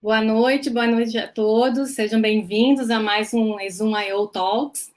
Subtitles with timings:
[0.00, 1.90] Boa noite, boa noite a todos.
[1.90, 4.28] Sejam bem-vindos a mais um Exum I.O.
[4.28, 4.92] Talks.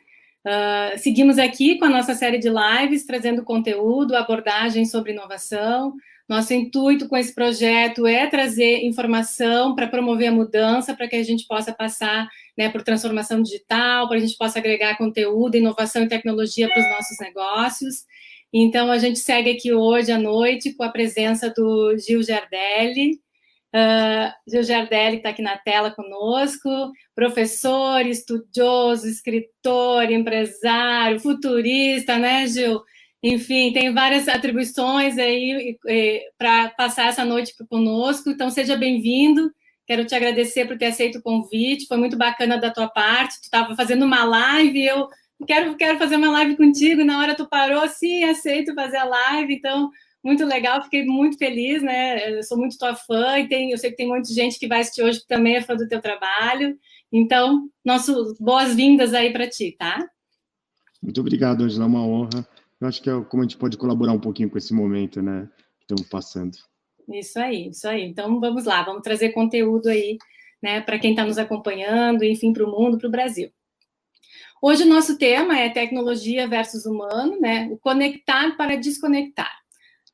[0.45, 5.95] Uh, seguimos aqui com a nossa série de lives, trazendo conteúdo, abordagem sobre inovação.
[6.29, 11.23] Nosso intuito com esse projeto é trazer informação para promover a mudança, para que a
[11.23, 16.07] gente possa passar né, por transformação digital, para a gente possa agregar conteúdo, inovação e
[16.09, 18.05] tecnologia para os nossos negócios.
[18.53, 23.19] Então, a gente segue aqui hoje à noite com a presença do Gil Giardelli,
[23.73, 26.69] Uh, Gil Giardelli está aqui na tela conosco,
[27.15, 32.81] professor, estudioso, escritor, empresário, futurista, né, Gil?
[33.23, 35.77] Enfim, tem várias atribuições aí
[36.37, 39.51] para passar essa noite conosco, então seja bem-vindo.
[39.85, 43.39] Quero te agradecer por ter aceito o convite, foi muito bacana da tua parte.
[43.39, 45.07] Tu estava fazendo uma live, eu
[45.45, 49.53] quero, quero fazer uma live contigo, na hora tu parou, sim, aceito fazer a live,
[49.53, 49.89] então
[50.23, 52.37] muito legal, fiquei muito feliz, né?
[52.37, 54.81] Eu sou muito tua fã e tem, eu sei que tem muita gente que vai
[54.81, 56.77] assistir hoje que também é fã do teu trabalho.
[57.11, 60.07] Então, nosso boas-vindas aí para ti, tá?
[61.01, 62.47] Muito obrigado, Angela, é uma honra.
[62.79, 65.49] Eu acho que é como a gente pode colaborar um pouquinho com esse momento, né?
[65.77, 66.57] Que estamos passando.
[67.09, 68.03] Isso aí, isso aí.
[68.03, 70.17] Então, vamos lá, vamos trazer conteúdo aí,
[70.61, 73.49] né, para quem está nos acompanhando, enfim, para o mundo, para o Brasil.
[74.61, 77.67] Hoje o nosso tema é tecnologia versus humano, né?
[77.71, 79.51] O conectar para desconectar.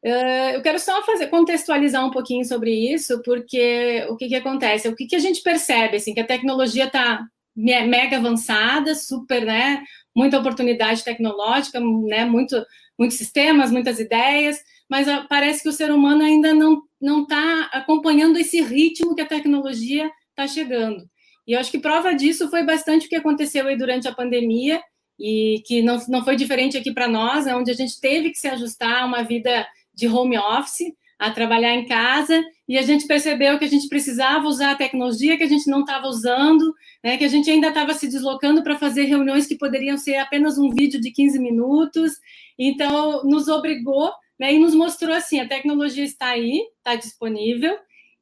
[0.07, 4.87] Uh, eu quero só fazer, contextualizar um pouquinho sobre isso, porque o que, que acontece?
[4.87, 9.83] O que, que a gente percebe, assim, que a tecnologia está mega avançada, super, né,
[10.15, 12.63] muita oportunidade tecnológica, né, muito,
[12.97, 14.57] muitos sistemas, muitas ideias,
[14.89, 19.21] mas uh, parece que o ser humano ainda não não está acompanhando esse ritmo que
[19.21, 21.03] a tecnologia está chegando.
[21.45, 24.81] E eu acho que prova disso foi bastante o que aconteceu aí durante a pandemia,
[25.19, 28.39] e que não, não foi diferente aqui para nós, é onde a gente teve que
[28.39, 33.07] se ajustar a uma vida de home office, a trabalhar em casa, e a gente
[33.07, 37.17] percebeu que a gente precisava usar a tecnologia que a gente não estava usando, né,
[37.17, 40.69] que a gente ainda estava se deslocando para fazer reuniões que poderiam ser apenas um
[40.69, 42.11] vídeo de 15 minutos.
[42.57, 47.75] Então, nos obrigou né, e nos mostrou assim: a tecnologia está aí, está disponível,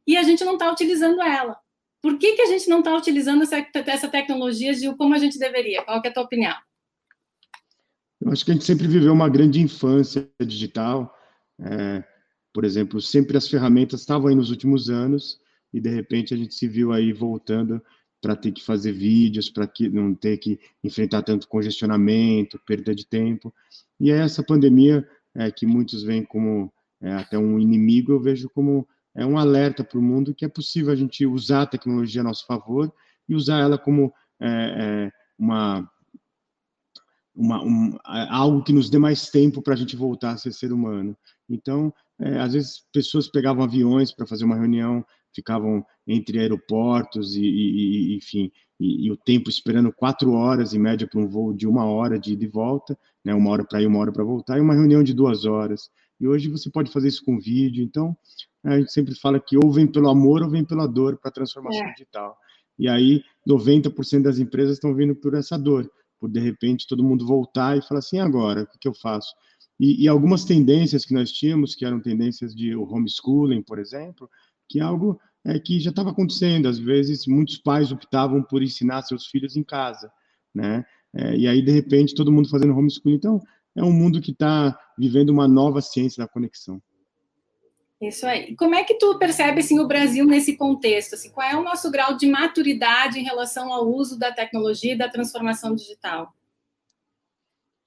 [0.07, 1.57] e a gente não está utilizando ela.
[2.01, 5.37] Por que, que a gente não está utilizando essa, essa tecnologia, Gil, como a gente
[5.37, 5.83] deveria?
[5.83, 6.55] Qual é a tua opinião?
[8.21, 11.14] Eu acho que a gente sempre viveu uma grande infância digital,
[11.59, 12.03] é,
[12.53, 15.39] por exemplo, sempre as ferramentas estavam aí nos últimos anos
[15.73, 17.81] e de repente a gente se viu aí voltando
[18.21, 23.05] para ter que fazer vídeos, para que não ter que enfrentar tanto congestionamento, perda de
[23.05, 23.53] tempo.
[23.99, 26.71] E é essa pandemia é, que muitos veem como
[27.01, 30.49] é, até um inimigo, eu vejo como é um alerta para o mundo que é
[30.49, 32.91] possível a gente usar a tecnologia a nosso favor
[33.27, 35.89] e usar ela como é, é uma
[37.35, 40.71] uma, um, algo que nos dê mais tempo para a gente voltar a ser ser
[40.71, 41.17] humano.
[41.49, 47.41] Então, é, às vezes, pessoas pegavam aviões para fazer uma reunião, ficavam entre aeroportos e,
[47.41, 51.53] e, e enfim, e, e, o tempo esperando quatro horas, em média, para um voo
[51.53, 54.23] de uma hora de ida e volta, né, uma hora para ir, uma hora para
[54.23, 55.89] voltar, e uma reunião de duas horas.
[56.19, 57.83] E hoje você pode fazer isso com vídeo.
[57.83, 58.15] Então,
[58.63, 61.33] a gente sempre fala que ou vem pelo amor ou vem pela dor para a
[61.33, 61.91] transformação é.
[61.91, 62.37] digital.
[62.79, 65.89] E aí, 90% das empresas estão vindo por essa dor
[66.19, 69.33] por de repente todo mundo voltar e falar assim, agora, o que, que eu faço?
[69.79, 74.29] E, e, algumas tendências que nós tínhamos, que eram tendências de homeschooling, por exemplo,
[74.69, 76.67] que é algo é, que já estava acontecendo.
[76.67, 80.11] Às vezes, muitos pais optavam por ensinar seus filhos em casa,
[80.53, 80.85] né?
[81.13, 83.15] É, e aí, de repente, todo mundo fazendo homeschooling.
[83.15, 83.41] Então,
[83.75, 86.81] é um mundo que está vivendo uma nova ciência da conexão.
[88.01, 88.55] Isso aí.
[88.55, 91.15] Como é que tu percebe assim, o Brasil nesse contexto?
[91.15, 94.97] Assim, qual é o nosso grau de maturidade em relação ao uso da tecnologia e
[94.97, 96.33] da transformação digital?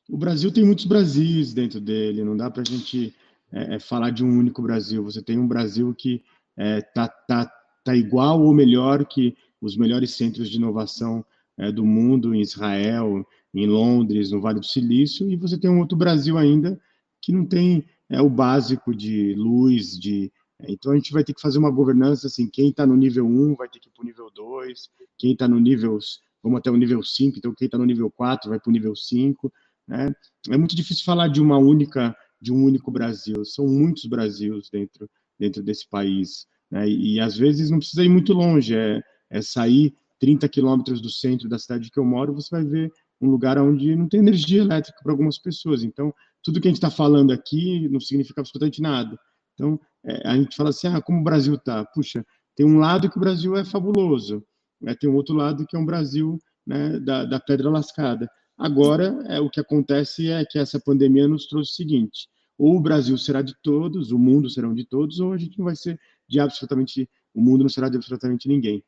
[0.09, 3.15] O Brasil tem muitos Brasis dentro dele, não dá para a gente
[3.53, 5.05] é, é, falar de um único Brasil.
[5.05, 6.23] Você tem um Brasil que
[6.57, 7.53] está é, tá, tá,
[7.85, 11.25] tá igual ou melhor que os melhores centros de inovação
[11.59, 15.81] é, do mundo, em Israel, em Londres, no Vale do Silício, e você tem um
[15.81, 16.81] outro Brasil ainda
[17.21, 20.33] que não tem é o básico de luz, de
[20.67, 23.55] então a gente vai ter que fazer uma governança assim, quem está no nível 1
[23.55, 24.89] vai ter que ir para o nível 2,
[25.19, 25.99] quem está no nível,
[26.43, 28.97] vamos até o nível 5, então quem está no nível 4 vai para o nível
[28.97, 29.53] 5,
[29.89, 30.13] né?
[30.49, 35.09] É muito difícil falar de uma única, de um único Brasil, são muitos Brasils dentro,
[35.39, 36.89] dentro desse país, né?
[36.89, 39.01] E, e às vezes não precisa ir muito longe, é,
[39.31, 43.31] é sair 30 quilômetros do centro da cidade que eu moro, você vai ver um
[43.31, 46.13] lugar onde não tem energia elétrica para algumas pessoas, então
[46.43, 49.19] tudo que a gente está falando aqui não significa absolutamente nada.
[49.55, 51.85] Então, é, a gente fala assim, ah, como o Brasil está?
[51.87, 52.25] Puxa,
[52.55, 54.45] tem um lado que o Brasil é fabuloso,
[54.81, 54.95] né?
[54.95, 58.29] tem um outro lado que é um Brasil né, da, da pedra lascada.
[58.59, 62.29] Agora, é, o que acontece é que essa pandemia nos trouxe o seguinte,
[62.59, 65.67] ou o Brasil será de todos, o mundo será de todos, ou a gente não
[65.67, 68.83] vai ser de absolutamente o mundo não será de absolutamente ninguém.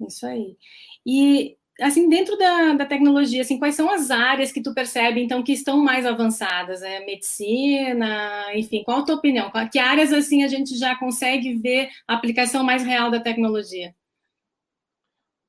[0.00, 0.56] Isso aí.
[1.04, 5.42] E assim, dentro da, da tecnologia, assim, quais são as áreas que tu percebe, então,
[5.42, 6.82] que estão mais avançadas?
[6.82, 9.50] É medicina, enfim, qual a tua opinião?
[9.70, 13.94] Que áreas, assim, a gente já consegue ver a aplicação mais real da tecnologia?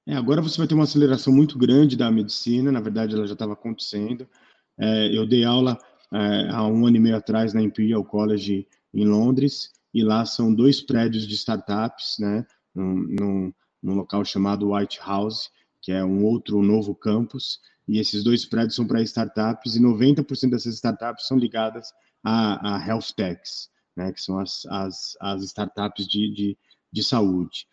[0.08, 3.34] É, agora você vai ter uma aceleração muito grande da medicina, na verdade ela já
[3.34, 4.26] estava acontecendo.
[4.80, 5.78] É, eu dei aula
[6.14, 10.54] é, há um ano e meio atrás na Imperial College em Londres, e lá são
[10.54, 15.52] dois prédios de startups, né, num, num, local chamado White House,
[15.82, 20.52] que é um outro novo campus, e esses dois prédios são para startups, e 90%
[20.52, 21.92] dessas startups são ligadas
[22.24, 26.58] a, a health techs, né, que são as, as, as startups de, de,
[26.94, 27.68] de saúde.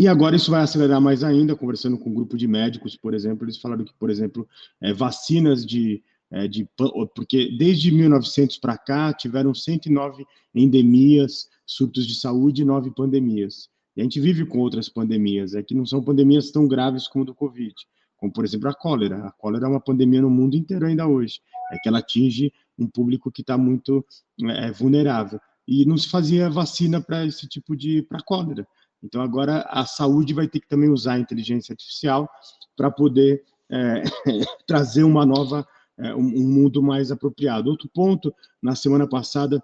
[0.00, 3.44] E agora isso vai acelerar mais ainda, conversando com um grupo de médicos, por exemplo,
[3.44, 4.48] eles falaram que, por exemplo,
[4.80, 6.66] é, vacinas de, é, de,
[7.14, 10.24] porque desde 1900 para cá tiveram 109
[10.54, 13.68] endemias, surtos de saúde e 9 pandemias.
[13.94, 17.26] E a gente vive com outras pandemias, é que não são pandemias tão graves como
[17.26, 17.74] do Covid,
[18.16, 19.26] como por exemplo a cólera.
[19.26, 22.86] A cólera é uma pandemia no mundo inteiro ainda hoje, é que ela atinge um
[22.86, 24.02] público que está muito
[24.48, 25.38] é, vulnerável.
[25.68, 28.66] E não se fazia vacina para esse tipo de para cólera.
[29.02, 32.28] Então, agora a saúde vai ter que também usar a inteligência artificial
[32.76, 34.02] para poder é,
[34.66, 35.66] trazer uma nova,
[35.98, 37.70] é, um, mundo mais apropriado.
[37.70, 39.62] Outro ponto, na semana passada,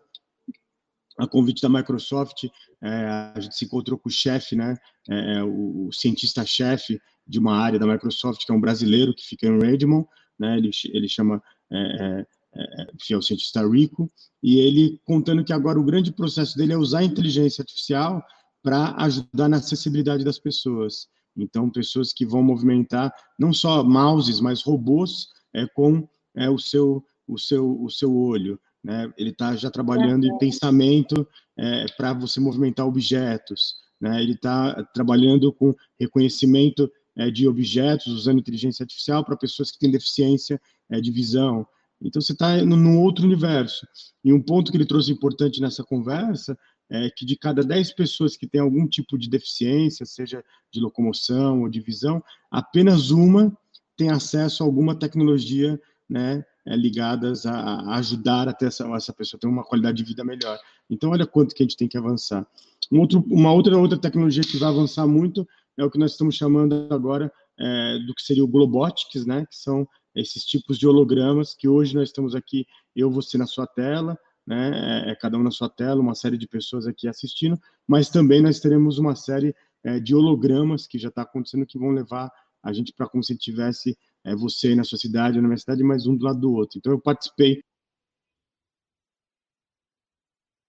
[1.19, 2.45] a convite da Microsoft,
[2.83, 2.89] é,
[3.35, 4.77] a gente se encontrou com o chefe, né,
[5.09, 9.47] é, o, o cientista-chefe de uma área da Microsoft, que é um brasileiro que fica
[9.47, 10.07] em Redmond,
[10.39, 11.43] né, ele, ele chama
[11.73, 14.11] é, é, é, o cientista Rico,
[14.43, 18.25] e ele contando que agora o grande processo dele é usar a inteligência artificial
[18.67, 21.07] para ajudar na acessibilidade das pessoas.
[21.37, 27.05] Então, pessoas que vão movimentar não só mouses, mas robôs é, com é, o, seu,
[27.29, 28.59] o, seu, o seu olho.
[28.83, 29.09] Né?
[29.17, 31.25] Ele está já trabalhando em pensamento
[31.57, 33.77] é, para você movimentar objetos.
[34.01, 34.21] Né?
[34.21, 39.93] Ele está trabalhando com reconhecimento é, de objetos, usando inteligência artificial para pessoas que têm
[39.93, 40.61] deficiência
[40.91, 41.65] é, de visão.
[42.03, 43.87] Então, você está num outro universo.
[44.25, 46.59] E um ponto que ele trouxe importante nessa conversa
[46.91, 51.63] é que de cada 10 pessoas que têm algum tipo de deficiência, seja de locomoção
[51.63, 53.57] ou de visão, apenas uma
[53.97, 59.13] tem acesso a alguma tecnologia né, é, ligadas a, a, ajudar a ter essa, essa
[59.13, 60.59] pessoa ter uma qualidade de vida melhor.
[60.89, 62.47] Então, olha quanto que a gente tem que avançar.
[62.93, 65.47] Um outro, uma outra, outra tecnologia que vai avançar muito
[65.77, 69.57] é o que nós estamos chamando agora é, do que seria o Globotics, né, que
[69.57, 74.19] são esses tipos de hologramas que hoje nós estamos aqui, eu, você na sua tela,
[74.47, 78.09] né, é, é, cada um na sua tela, uma série de pessoas aqui assistindo, mas
[78.09, 79.55] também nós teremos uma série
[79.85, 82.31] é, de hologramas que já está acontecendo que vão levar
[82.63, 86.07] a gente para como se tivesse é, você na sua cidade, na minha cidade, mais
[86.07, 86.79] um do lado do outro.
[86.79, 87.63] Então eu participei.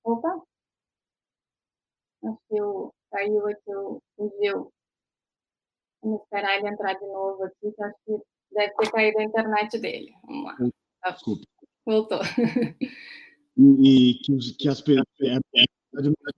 [0.03, 0.41] Opa!
[2.23, 4.71] Acho que eu, caiu aqui o, o
[6.01, 8.17] Vamos esperar ele entrar de novo aqui, que acho que
[8.51, 10.13] deve ter caído a internet dele.
[10.23, 11.11] Vamos lá.
[11.11, 11.43] Desculpa.
[11.85, 12.19] Voltou.
[13.57, 14.83] e, que, que as
[15.21, 15.65] é, é,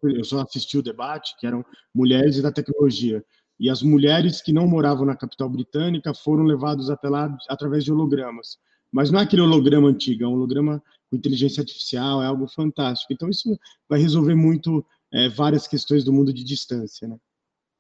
[0.04, 3.24] eu só assisti o debate, que eram mulheres da tecnologia.
[3.60, 7.92] E as mulheres que não moravam na capital britânica foram levadas até lá através de
[7.92, 8.57] hologramas.
[8.92, 13.12] Mas não é aquele holograma antigo, é um holograma com inteligência artificial, é algo fantástico.
[13.12, 17.07] Então, isso vai resolver muito é, várias questões do mundo de distância.
[17.07, 17.18] Né?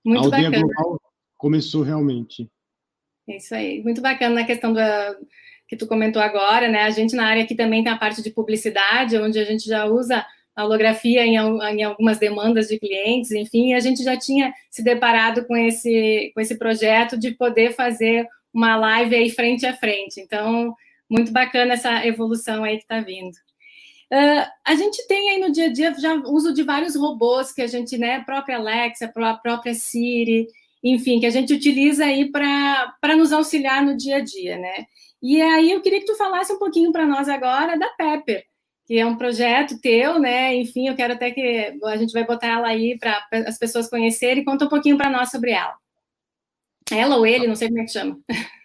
[0.05, 0.73] Muito a aldeia bacana.
[0.73, 1.01] global
[1.37, 2.49] começou realmente.
[3.27, 5.15] Isso aí, muito bacana na questão da,
[5.69, 6.81] que tu comentou agora, né?
[6.81, 9.85] A gente na área aqui também tem a parte de publicidade, onde a gente já
[9.85, 14.83] usa a holografia em, em, algumas demandas de clientes, enfim, a gente já tinha se
[14.83, 20.19] deparado com esse, com esse projeto de poder fazer uma live aí frente a frente.
[20.19, 20.75] Então,
[21.09, 23.35] muito bacana essa evolução aí que está vindo.
[24.11, 27.61] Uh, a gente tem aí no dia a dia já uso de vários robôs que
[27.61, 30.47] a gente, né, a própria Alexa, a própria Siri,
[30.83, 34.87] enfim, que a gente utiliza aí para nos auxiliar no dia a dia, né?
[35.21, 38.43] E aí eu queria que tu falasse um pouquinho para nós agora da Pepper,
[38.85, 40.55] que é um projeto teu, né?
[40.55, 44.45] Enfim, eu quero até que a gente vai botar ela aí para as pessoas conhecerem.
[44.45, 45.75] Conta um pouquinho para nós sobre ela.
[46.91, 48.19] Ela ou ele, não sei como é que chama.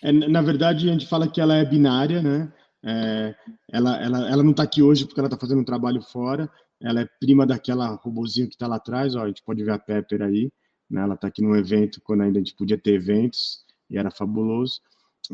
[0.00, 2.52] É, na verdade, a gente fala que ela é binária, né?
[2.84, 3.34] É,
[3.72, 6.48] ela, ela, ela não está aqui hoje porque ela está fazendo um trabalho fora.
[6.80, 9.16] Ela é prima daquela robozinho que está lá atrás.
[9.16, 10.50] Ó, a gente pode ver a Pepper aí.
[10.88, 11.02] Né?
[11.02, 14.80] Ela está aqui num evento quando ainda a gente podia ter eventos e era fabuloso.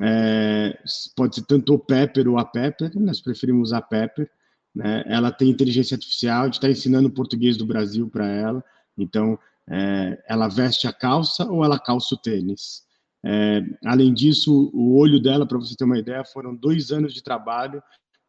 [0.03, 0.79] É,
[1.15, 4.31] pode ser tanto o Pepper ou a Pepper, nós preferimos a Pepper.
[4.75, 5.05] Né?
[5.07, 8.65] Ela tem inteligência artificial, a gente está ensinando português do Brasil para ela,
[8.99, 12.83] então é, ela veste a calça ou ela calça o tênis.
[13.25, 17.23] É, além disso, o olho dela, para você ter uma ideia, foram dois anos de
[17.23, 17.83] trabalho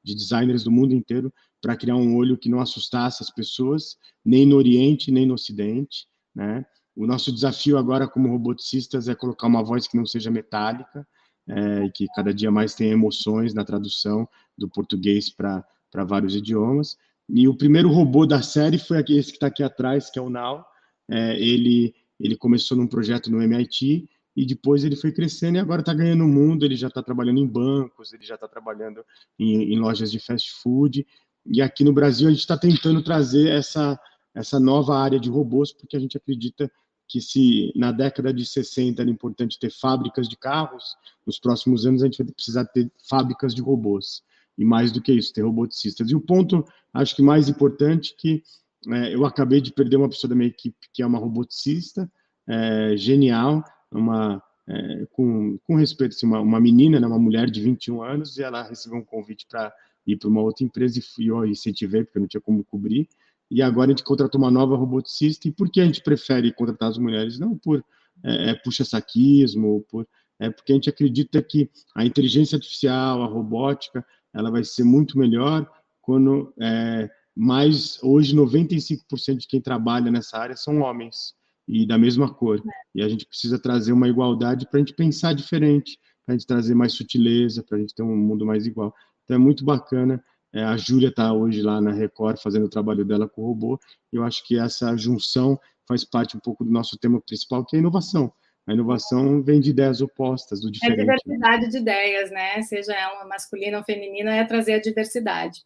[0.04, 4.46] de designers do mundo inteiro para criar um olho que não assustasse as pessoas, nem
[4.46, 6.66] no Oriente, nem no Ocidente, né?
[6.96, 11.06] O nosso desafio agora como roboticistas é colocar uma voz que não seja metálica,
[11.48, 15.64] é, que cada dia mais tenha emoções na tradução do português para
[16.06, 16.98] vários idiomas.
[17.30, 20.30] E o primeiro robô da série foi esse que está aqui atrás, que é o
[20.30, 20.64] Now.
[21.10, 25.82] É, ele, ele começou num projeto no MIT e depois ele foi crescendo e agora
[25.82, 26.66] está ganhando o mundo.
[26.66, 29.04] Ele já está trabalhando em bancos, ele já está trabalhando
[29.40, 31.06] em, em, lojas de fast food.
[31.46, 34.00] E aqui no Brasil a gente está tentando trazer essa,
[34.34, 36.70] essa nova área de robôs, porque a gente acredita
[37.08, 40.96] que se na década de 60 era importante ter fábricas de carros,
[41.26, 44.24] nos próximos anos a gente vai precisar ter fábricas de robôs.
[44.58, 46.10] E mais do que isso, ter roboticistas.
[46.10, 48.42] E o ponto, acho que mais importante, que
[48.88, 52.10] é, eu acabei de perder uma pessoa da minha equipe que é uma roboticista,
[52.48, 57.62] é, genial, uma, é, com, com respeito, assim, uma, uma menina, né, uma mulher de
[57.62, 59.74] 21 anos, e ela recebeu um convite para
[60.06, 63.10] ir para uma outra empresa e fui eu incentivei, porque eu não tinha como cobrir,
[63.50, 65.48] e agora a gente contratou uma nova roboticista.
[65.48, 67.40] E por que a gente prefere contratar as mulheres?
[67.40, 67.84] Não por
[68.24, 70.08] é, é, puxa-saquismo, por,
[70.40, 75.18] é porque a gente acredita que a inteligência artificial, a robótica, ela vai ser muito
[75.18, 75.70] melhor
[76.02, 81.34] quando é, mais, hoje, 95% de quem trabalha nessa área são homens
[81.68, 82.62] e da mesma cor.
[82.94, 86.48] E a gente precisa trazer uma igualdade para a gente pensar diferente, para a gente
[86.48, 88.94] trazer mais sutileza, para a gente ter um mundo mais igual.
[89.24, 90.24] Então é muito bacana
[90.56, 93.78] é, a Júlia está hoje lá na Record fazendo o trabalho dela com o robô.
[94.12, 97.80] Eu acho que essa junção faz parte um pouco do nosso tema principal, que é
[97.80, 98.32] a inovação.
[98.66, 101.02] A inovação vem de ideias opostas, do diferente.
[101.02, 102.62] É diversidade de ideias, né?
[102.62, 105.62] Seja ela masculina ou feminina, é trazer a diversidade.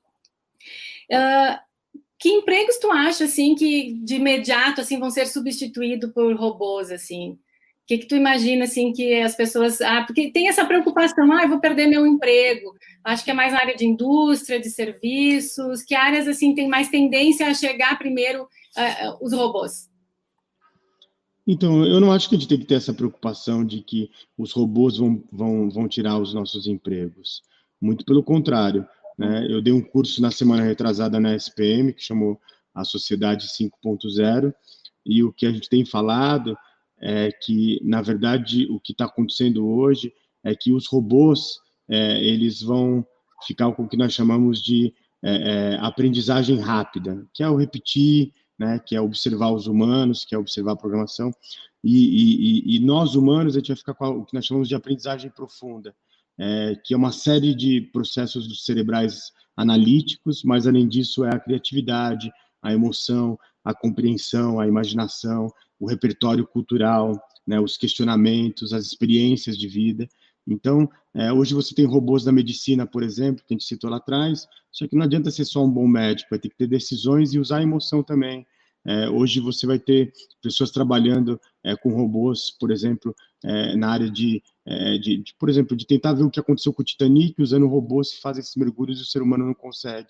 [1.12, 1.60] Uh,
[2.17, 7.39] que empregos tu acha, assim, que de imediato, assim, vão ser substituídos por robôs, assim?
[7.89, 9.81] Que, que tu imagina assim que as pessoas.
[9.81, 12.75] Ah, porque tem essa preocupação, ah, eu vou perder meu emprego.
[13.03, 16.89] Acho que é mais na área de indústria, de serviços, que áreas assim tem mais
[16.89, 19.89] tendência a chegar primeiro uh, os robôs?
[21.48, 24.51] Então, eu não acho que a gente tem que ter essa preocupação de que os
[24.51, 27.41] robôs vão, vão, vão tirar os nossos empregos.
[27.81, 28.86] Muito pelo contrário.
[29.17, 29.48] Né?
[29.50, 32.39] Eu dei um curso na semana retrasada na SPM, que chamou
[32.75, 34.53] a Sociedade 5.0,
[35.03, 36.55] e o que a gente tem falado
[37.01, 40.13] é que, na verdade, o que está acontecendo hoje
[40.44, 43.06] é que os robôs é, eles vão
[43.46, 48.32] ficar com o que nós chamamos de é, é, aprendizagem rápida, que é o repetir,
[48.58, 51.32] né, que é observar os humanos, que é observar a programação,
[51.84, 54.75] e, e, e nós humanos a gente vai ficar com o que nós chamamos de
[54.75, 55.96] aprendizagem profunda,
[56.38, 62.32] é, que é uma série de processos cerebrais analíticos, mas além disso é a criatividade,
[62.62, 69.67] a emoção, a compreensão, a imaginação, o repertório cultural, né, os questionamentos, as experiências de
[69.67, 70.07] vida.
[70.48, 73.98] Então, é, hoje você tem robôs da medicina, por exemplo, que a gente citou lá
[73.98, 77.33] atrás, só que não adianta ser só um bom médico, vai ter que ter decisões
[77.33, 78.45] e usar a emoção também.
[78.86, 84.09] É, hoje você vai ter pessoas trabalhando é, com robôs, por exemplo, é, na área
[84.09, 87.41] de, é, de, de, por exemplo, de tentar ver o que aconteceu com o Titanic,
[87.41, 90.09] usando robôs que fazem esses mergulhos e o ser humano não consegue.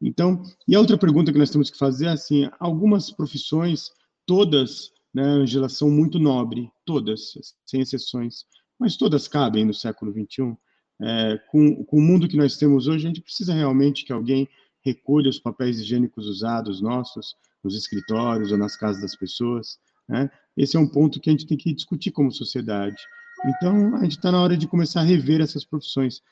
[0.00, 3.90] Então, e a outra pergunta que nós temos que fazer é assim, algumas profissões,
[4.26, 7.32] todas né, Angela, são muito nobre, todas,
[7.64, 8.44] sem exceções,
[8.78, 10.56] mas todas cabem no século XXI.
[11.00, 14.48] É, com, com o mundo que nós temos hoje, a gente precisa realmente que alguém
[14.84, 19.78] recolha os papéis higiênicos usados nossos nos escritórios ou nas casas das pessoas.
[20.08, 20.30] Né?
[20.56, 23.00] Esse é um ponto que a gente tem que discutir como sociedade.
[23.46, 26.22] Então, a gente está na hora de começar a rever essas profissões.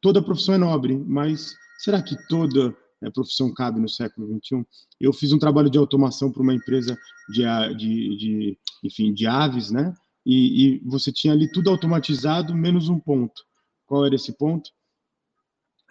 [0.00, 4.64] Toda profissão é nobre, mas será que toda a profissão cabe no século XXI.
[5.00, 6.96] Eu fiz um trabalho de automação para uma empresa
[7.28, 7.42] de,
[7.76, 9.94] de, de, enfim, de aves, né?
[10.24, 13.42] E, e, você tinha ali tudo automatizado, menos um ponto.
[13.86, 14.70] Qual era esse ponto?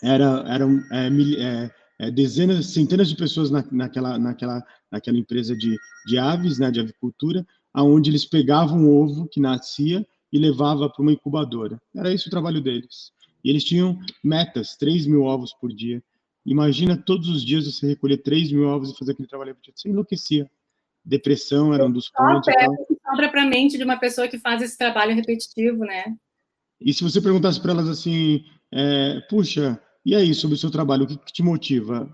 [0.01, 5.77] Era, eram é, é, é, dezenas, centenas de pessoas na, naquela, naquela, naquela empresa de,
[6.07, 11.01] de aves, né, de avicultura, aonde eles pegavam o ovo que nascia e levava para
[11.01, 11.79] uma incubadora.
[11.95, 13.11] Era esse o trabalho deles.
[13.43, 16.01] E eles tinham metas, 3 mil ovos por dia.
[16.45, 19.79] Imagina todos os dias você recolher 3 mil ovos e fazer aquele trabalho repetido.
[19.79, 20.49] Você enlouquecia.
[21.03, 22.47] Depressão era um dos pontos.
[22.47, 25.79] É o que sobra para a mente de uma pessoa que faz esse trabalho repetitivo,
[25.79, 26.15] né?
[26.79, 31.03] E se você perguntasse para elas assim, é, puxa, e aí, sobre o seu trabalho,
[31.03, 32.11] o que, que te motiva?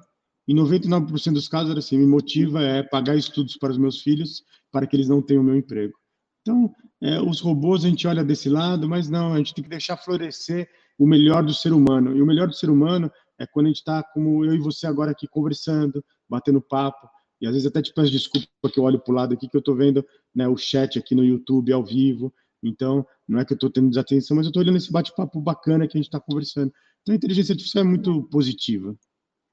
[0.48, 4.44] Em 99% dos casos era assim, me motiva é pagar estudos para os meus filhos
[4.72, 5.94] para que eles não tenham o meu emprego.
[6.42, 9.70] Então, é, os robôs a gente olha desse lado, mas não, a gente tem que
[9.70, 12.16] deixar florescer o melhor do ser humano.
[12.16, 14.88] E o melhor do ser humano é quando a gente está como eu e você
[14.88, 17.08] agora aqui conversando, batendo papo,
[17.40, 19.56] e às vezes até te peço desculpa porque eu olho para o lado aqui que
[19.56, 23.54] eu estou vendo né, o chat aqui no YouTube ao vivo, então não é que
[23.54, 26.20] eu estou tendo desatenção, mas eu estou olhando esse bate-papo bacana que a gente está
[26.20, 26.72] conversando.
[27.02, 28.96] Então, a inteligência artificial é muito positiva.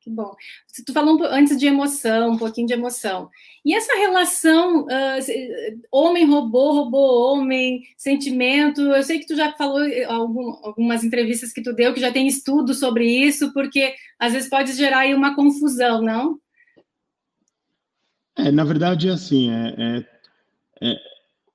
[0.04, 0.36] Que bom.
[0.84, 3.30] Tu falou antes de emoção, um pouquinho de emoção.
[3.64, 11.02] E essa relação uh, homem-robô, robô-homem, sentimento, eu sei que tu já falou algum, algumas
[11.02, 14.98] entrevistas que tu deu, que já tem estudo sobre isso, porque às vezes pode gerar
[14.98, 16.38] aí uma confusão, não?
[18.36, 20.96] É, na verdade, é assim, é, é, é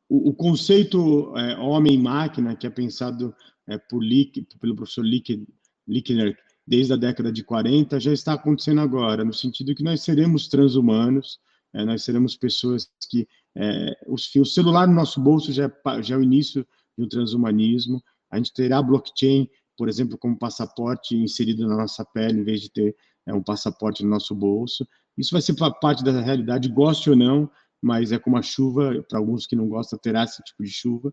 [0.10, 3.36] o, o, conceito é, homem-máquina, que é pensado
[3.68, 6.36] é, por Lick, pelo professor Lickner,
[6.70, 11.40] desde a década de 40 já está acontecendo agora, no sentido que nós seremos transhumanos,
[11.74, 16.14] é, nós seremos pessoas que é, os, o celular no nosso bolso já é, já
[16.14, 21.76] é o início um transhumanismo, a gente terá blockchain, por exemplo, como passaporte inserido na
[21.76, 22.96] nossa pele, em vez de ter
[23.26, 24.86] é, um passaporte no nosso bolso.
[25.18, 27.50] Isso vai ser parte da realidade, goste ou não,
[27.82, 31.12] mas é como a chuva, para alguns que não gostam, terá esse tipo de chuva.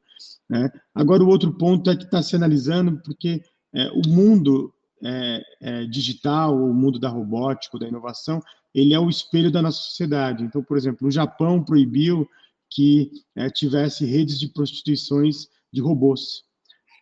[0.50, 0.68] Né?
[0.94, 3.40] Agora, o outro ponto é que está se analisando, porque
[3.72, 4.74] é, o mundo
[5.06, 8.40] é, é, digital, o mundo da robótica, da inovação,
[8.74, 10.42] ele é o espelho da nossa sociedade.
[10.42, 12.28] Então, por exemplo, o Japão proibiu
[12.68, 16.42] que é, tivesse redes de prostituições de robôs,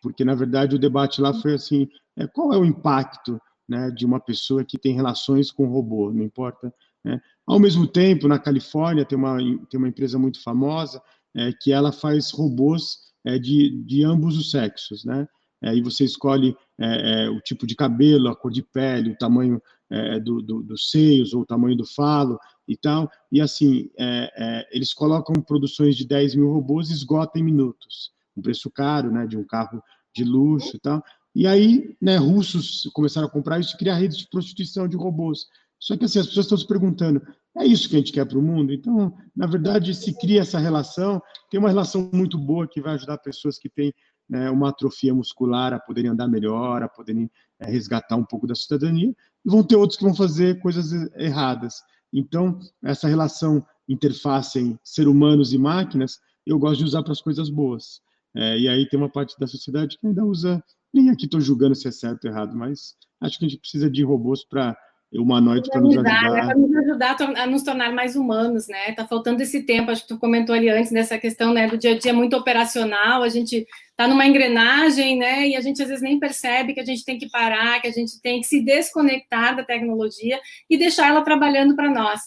[0.01, 4.05] porque na verdade o debate lá foi assim: é, qual é o impacto né, de
[4.05, 6.13] uma pessoa que tem relações com robô?
[6.13, 6.71] Não importa.
[7.03, 7.19] Né?
[7.47, 9.37] Ao mesmo tempo, na Califórnia tem uma
[9.69, 11.01] tem uma empresa muito famosa
[11.35, 15.27] é, que ela faz robôs é, de, de ambos os sexos, né?
[15.65, 19.17] É, e você escolhe é, é, o tipo de cabelo, a cor de pele, o
[19.17, 23.09] tamanho é, do, do, dos seios ou o tamanho do falo e tal.
[23.31, 28.11] E assim, é, é, eles colocam produções de 10 mil robôs e esgotam em minutos.
[28.37, 29.81] Um preço caro, né, de um carro
[30.15, 31.03] de luxo e tal.
[31.33, 35.47] E aí, né, russos começaram a comprar isso e criar redes de prostituição de robôs.
[35.79, 37.21] Só que assim, as pessoas estão se perguntando,
[37.57, 38.73] é isso que a gente quer para o mundo?
[38.73, 43.17] Então, na verdade, se cria essa relação, tem uma relação muito boa que vai ajudar
[43.17, 43.93] pessoas que têm
[44.29, 47.29] né, uma atrofia muscular a poderem andar melhor, a poderem
[47.59, 49.15] é, resgatar um pouco da cidadania,
[49.45, 51.75] e vão ter outros que vão fazer coisas erradas.
[52.11, 57.21] Então, essa relação interface em ser humanos e máquinas, eu gosto de usar para as
[57.21, 58.01] coisas boas.
[58.35, 60.63] É, e aí tem uma parte da sociedade que ainda usa,
[60.93, 63.89] nem aqui estou julgando se é certo ou errado, mas acho que a gente precisa
[63.89, 64.77] de robôs para
[65.13, 66.31] humanoides para nos ajudar.
[66.31, 66.45] Né?
[66.45, 68.91] Para nos ajudar a nos tornar mais humanos, né?
[68.93, 71.91] Tá faltando esse tempo, acho que tu comentou ali antes dessa questão, né, do dia
[71.91, 73.65] a dia muito operacional, a gente
[73.95, 77.17] tá numa engrenagem, né, e a gente às vezes nem percebe que a gente tem
[77.17, 80.39] que parar, que a gente tem que se desconectar da tecnologia
[80.69, 82.21] e deixar ela trabalhando para nós.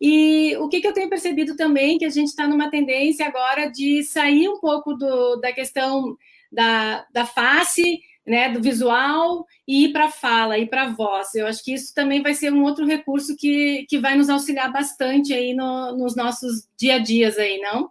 [0.00, 3.68] E o que, que, eu tenho percebido também, que a gente está numa tendência agora
[3.70, 6.16] de sair um pouco do, da questão
[6.52, 11.34] da, da face né, do visual e ir para a fala, ir para a voz.
[11.34, 14.70] Eu acho que isso também vai ser um outro recurso que, que vai nos auxiliar
[14.70, 17.90] bastante aí no, nos nossos dia a dias aí, não?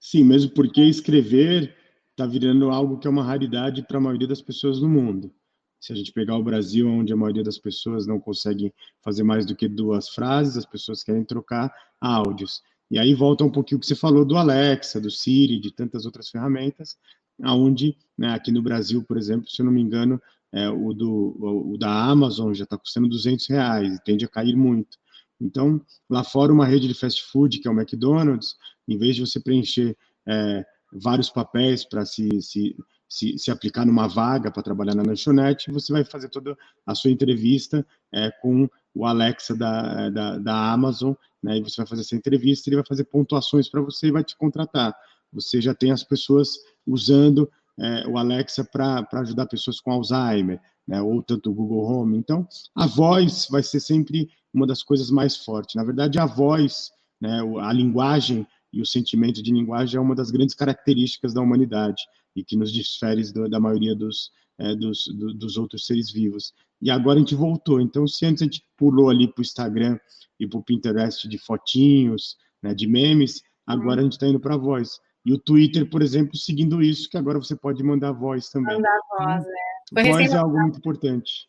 [0.00, 1.74] Sim, mesmo porque escrever
[2.10, 5.32] está virando algo que é uma raridade para a maioria das pessoas no mundo.
[5.80, 9.46] Se a gente pegar o Brasil, onde a maioria das pessoas não consegue fazer mais
[9.46, 12.62] do que duas frases, as pessoas querem trocar áudios.
[12.90, 16.04] E aí volta um pouquinho o que você falou do Alexa, do Siri, de tantas
[16.04, 16.96] outras ferramentas,
[17.42, 20.20] aonde né, aqui no Brasil, por exemplo, se eu não me engano,
[20.52, 24.98] é, o, do, o, da Amazon já está custando 200 reais tende a cair muito.
[25.40, 28.54] Então, lá fora, uma rede de fast food, que é o McDonald's,
[28.86, 32.76] em vez de você preencher é, vários papéis para se, se,
[33.08, 37.10] se, se, aplicar numa vaga para trabalhar na lanchonete, você vai fazer toda a sua
[37.10, 42.14] entrevista é, com o Alexa da, da, da Amazon, né, e você vai fazer essa
[42.14, 44.94] entrevista, ele vai fazer pontuações para você e vai te contratar.
[45.32, 51.00] Você já tem as pessoas usando é, o Alexa para ajudar pessoas com Alzheimer, né,
[51.00, 52.16] ou tanto o Google Home.
[52.18, 55.74] Então, a voz vai ser sempre uma das coisas mais fortes.
[55.74, 56.90] Na verdade, a voz,
[57.20, 62.02] né, a linguagem e o sentimento de linguagem é uma das grandes características da humanidade
[62.34, 66.52] e que nos difere da maioria dos, é, dos, do, dos outros seres vivos.
[66.80, 67.80] E agora a gente voltou.
[67.80, 69.98] Então, se antes a gente pulou ali para o Instagram
[70.40, 74.54] e para o Pinterest de fotinhos, né, de memes, agora a gente está indo para
[74.54, 74.98] a voz.
[75.24, 78.74] E o Twitter, por exemplo, seguindo isso, que agora você pode mandar voz também.
[78.74, 79.52] Mandar voz, né?
[79.92, 81.48] Foi voz é algo muito importante.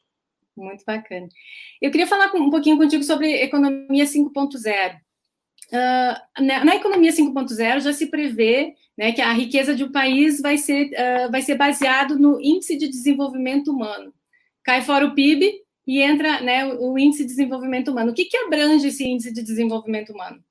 [0.55, 1.27] Muito bacana.
[1.81, 4.95] Eu queria falar um pouquinho contigo sobre economia 5.0.
[5.71, 10.39] Uh, na, na, economia 5.0 já se prevê né, que a riqueza de um país
[10.39, 14.13] vai ser, uh, vai ser baseado no índice de desenvolvimento humano.
[14.63, 15.51] Cai fora o PIB
[15.87, 18.11] e entra né, o índice de desenvolvimento humano.
[18.11, 20.43] O que, que abrange esse índice de desenvolvimento humano?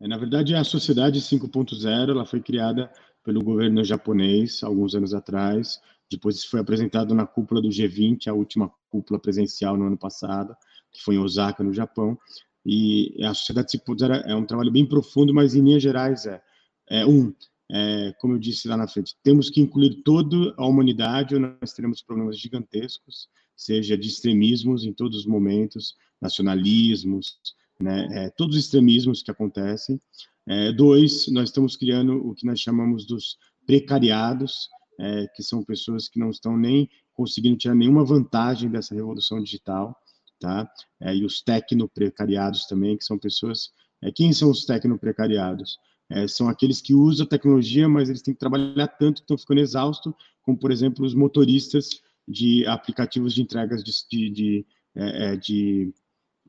[0.00, 2.90] É, na verdade, a Sociedade 5.0 ela foi criada
[3.24, 5.80] pelo governo japonês alguns anos atrás.
[6.10, 10.54] Depois foi apresentado na cúpula do G20, a última cúpula presencial no ano passado,
[10.92, 12.18] que foi em Osaka, no Japão.
[12.64, 16.42] E a Sociedade 5.0 é um trabalho bem profundo, mas em linhas gerais é,
[16.88, 17.32] é um
[17.70, 21.72] é, como eu disse lá na frente, temos que incluir toda a humanidade ou nós
[21.72, 27.38] teremos problemas gigantescos, seja de extremismos em todos os momentos, nacionalismos,
[27.80, 30.00] né, é, todos os extremismos que acontecem.
[30.46, 33.36] É, dois, nós estamos criando o que nós chamamos dos
[33.66, 39.42] precariados, é, que são pessoas que não estão nem conseguindo tirar nenhuma vantagem dessa revolução
[39.42, 39.96] digital,
[40.38, 40.70] tá?
[41.00, 43.70] É, e os tecnoprecariados também, que são pessoas...
[44.02, 45.78] É, quem são os tecnoprecariados?
[46.08, 49.38] É, são aqueles que usam a tecnologia, mas eles têm que trabalhar tanto que estão
[49.38, 50.12] ficando exaustos,
[50.42, 51.88] como, por exemplo, os motoristas
[52.28, 55.92] de aplicativos de entregas de, de, de, é, é de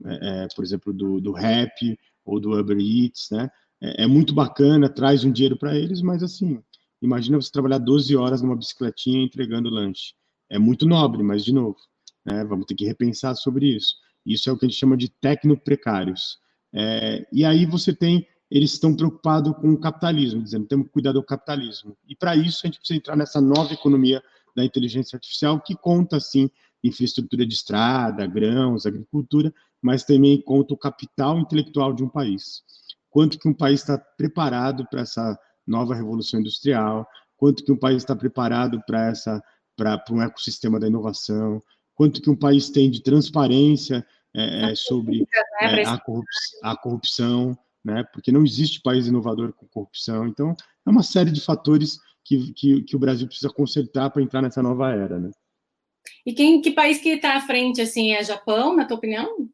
[0.05, 3.49] é, é, por exemplo, do, do Rap ou do Uber Eats, né?
[3.81, 6.61] É, é muito bacana, traz um dinheiro para eles, mas assim,
[7.01, 10.13] imagina você trabalhar 12 horas numa bicicletinha entregando lanche.
[10.49, 11.77] É muito nobre, mas de novo,
[12.25, 12.43] né?
[12.45, 13.95] Vamos ter que repensar sobre isso.
[14.25, 16.37] Isso é o que a gente chama de tecnoprecários.
[16.73, 21.11] É, e aí você tem eles estão preocupados com o capitalismo, dizendo temos que cuidar
[21.11, 21.97] do capitalismo.
[22.07, 24.23] E para isso a gente precisa entrar nessa nova economia
[24.55, 26.49] da inteligência artificial que conta sim
[26.83, 32.63] infraestrutura de estrada, grãos, agricultura, mas também conta o capital intelectual de um país.
[33.09, 37.97] Quanto que um país está preparado para essa nova revolução industrial, quanto que um país
[37.97, 39.41] está preparado para essa
[39.75, 41.61] para um ecossistema da inovação,
[41.93, 44.03] quanto que um país tem de transparência
[44.35, 48.03] é, é sobre né, é, a, corrupção, a corrupção né?
[48.11, 50.27] Porque não existe país inovador com corrupção.
[50.27, 50.53] Então,
[50.85, 54.61] é uma série de fatores que, que, que o Brasil precisa consertar para entrar nessa
[54.61, 55.31] nova era, né?
[56.27, 59.49] E quem, que país que está à frente, assim, é Japão, na tua opinião?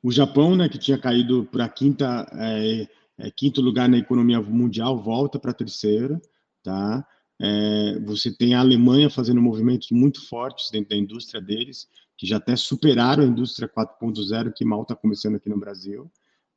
[0.00, 2.88] O Japão, né, que tinha caído para quinta, é,
[3.18, 6.22] é, quinto lugar na economia mundial, volta para terceira,
[6.62, 7.04] tá?
[7.40, 12.36] É, você tem a Alemanha fazendo movimentos muito fortes dentro da indústria deles, que já
[12.36, 16.08] até superaram a indústria 4.0 que mal está começando aqui no Brasil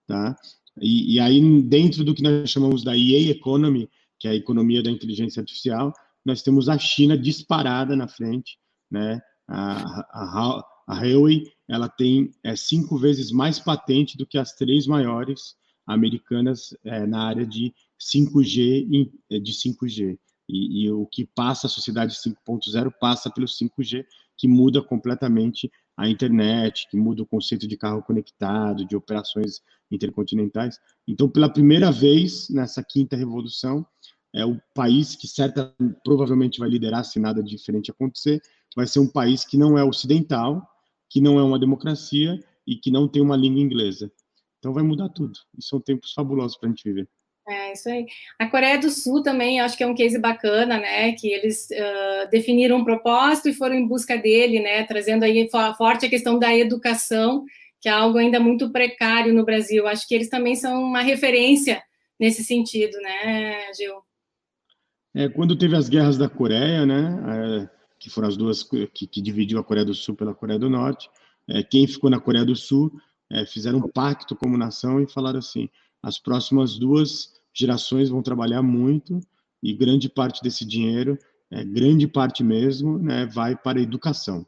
[0.07, 0.35] tá?
[0.79, 4.83] E, e, aí, dentro do que nós chamamos da EA Economy, que é a economia
[4.83, 5.93] da inteligência artificial,
[6.25, 8.57] nós temos a China disparada na frente,
[8.89, 9.21] né?
[9.47, 14.87] A, a, a Huawei, ela tem é, cinco vezes mais patente do que as três
[14.87, 20.17] maiores americanas é, na área de 5G e, é, de 5G.
[20.47, 24.05] E, e, o que passa a sociedade 5.0 passa pelo 5G,
[24.37, 30.77] que muda completamente a internet, que muda o conceito de carro conectado, de operações intercontinentais.
[31.07, 33.85] Então, pela primeira vez nessa quinta revolução,
[34.35, 38.41] é o país que certa provavelmente vai liderar se nada diferente acontecer,
[38.75, 40.61] vai ser um país que não é ocidental,
[41.09, 44.11] que não é uma democracia e que não tem uma língua inglesa.
[44.59, 45.39] Então vai mudar tudo.
[45.57, 47.07] E são tempos fabulosos para a gente viver.
[47.47, 48.07] É, isso aí.
[48.39, 52.29] A Coreia do Sul também, acho que é um case bacana, né, que eles uh,
[52.29, 56.53] definiram um propósito e foram em busca dele, né, trazendo aí forte a questão da
[56.55, 57.45] educação,
[57.79, 59.87] que é algo ainda muito precário no Brasil.
[59.87, 61.83] Acho que eles também são uma referência
[62.19, 64.04] nesse sentido, né, Gil?
[65.15, 69.21] É, quando teve as guerras da Coreia, né, é, que foram as duas que, que,
[69.21, 71.09] dividiu a Coreia do Sul pela Coreia do Norte,
[71.47, 72.91] é, quem ficou na Coreia do Sul
[73.31, 75.69] é, fizeram um pacto como nação e falaram assim:
[76.03, 79.21] as próximas duas gerações vão trabalhar muito
[79.63, 81.17] e grande parte desse dinheiro,
[81.49, 84.45] é, grande parte mesmo, né, vai para a educação.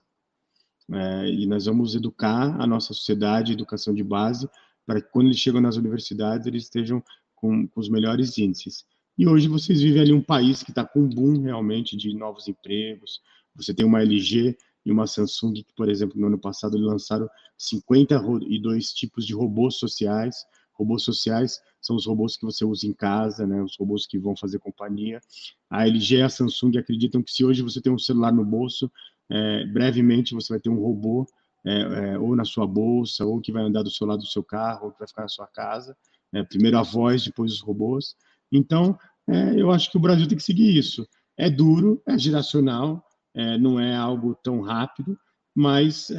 [0.92, 4.50] É, e nós vamos educar a nossa sociedade, educação de base,
[4.86, 7.02] para que quando eles chegam nas universidades eles estejam
[7.36, 8.86] com, com os melhores índices.
[9.18, 12.48] E hoje vocês vivem ali um país que está com um boom realmente de novos
[12.48, 13.20] empregos.
[13.56, 17.28] Você tem uma LG e uma Samsung que, por exemplo, no ano passado lançaram
[17.58, 20.46] 52 tipos de robôs sociais.
[20.74, 23.60] Robôs sociais são os robôs que você usa em casa, né?
[23.64, 25.20] Os robôs que vão fazer companhia.
[25.68, 28.92] A LG e a Samsung acreditam que se hoje você tem um celular no bolso,
[29.32, 31.26] é, brevemente você vai ter um robô
[31.66, 34.44] é, é, ou na sua bolsa, ou que vai andar do seu lado do seu
[34.44, 35.98] carro, ou que vai ficar na sua casa.
[36.32, 38.16] É, primeiro a voz, depois os robôs.
[38.52, 41.08] Então, é, eu acho que o Brasil tem que seguir isso.
[41.38, 43.04] É duro, é geracional,
[43.36, 45.18] é, não é algo tão rápido,
[45.56, 46.10] mas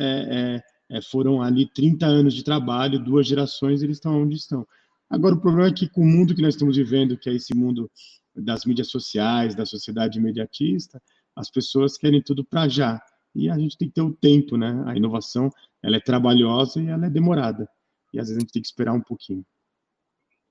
[1.11, 4.67] foram ali 30 anos de trabalho, duas gerações, eles estão onde estão.
[5.11, 7.55] Agora, o problema é que com o mundo que nós estamos vivendo, que é esse
[7.55, 7.91] mundo
[8.35, 11.01] das mídias sociais, da sociedade imediatista,
[11.35, 13.01] as pessoas querem tudo para já.
[13.35, 14.83] E a gente tem que ter o tempo, né?
[14.87, 15.51] A inovação,
[15.83, 17.69] ela é trabalhosa e ela é demorada.
[18.13, 19.45] E às vezes a gente tem que esperar um pouquinho.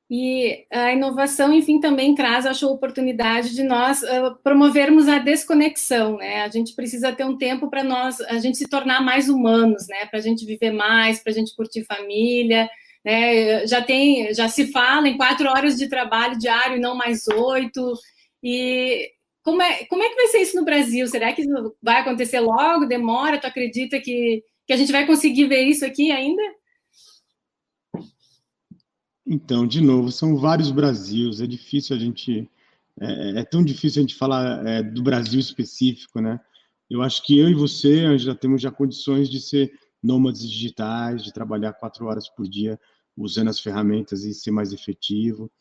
[0.09, 6.17] E a inovação, enfim, também traz, acho, a oportunidade de nós uh, promovermos a desconexão,
[6.17, 6.43] né?
[6.43, 10.05] A gente precisa ter um tempo para nós, a gente se tornar mais humanos, né?
[10.05, 12.69] Para a gente viver mais, para a gente curtir família,
[13.03, 13.67] né?
[13.67, 17.93] Já tem, já se fala em quatro horas de trabalho diário não mais oito.
[18.41, 19.09] E
[19.43, 21.05] como é, como é que vai ser isso no Brasil?
[21.07, 21.43] Será que
[21.81, 22.85] vai acontecer logo?
[22.85, 23.39] Demora?
[23.39, 26.41] Tu acredita que, que a gente vai conseguir ver isso aqui ainda?
[29.29, 32.49] Então, de novo, são vários Brasils, é difícil a gente.
[32.99, 36.39] É, é tão difícil a gente falar é, do Brasil específico, né?
[36.89, 41.33] Eu acho que eu e você já temos já condições de ser nômades digitais, de
[41.33, 42.79] trabalhar quatro horas por dia
[43.17, 45.51] usando as ferramentas e ser mais efetivo.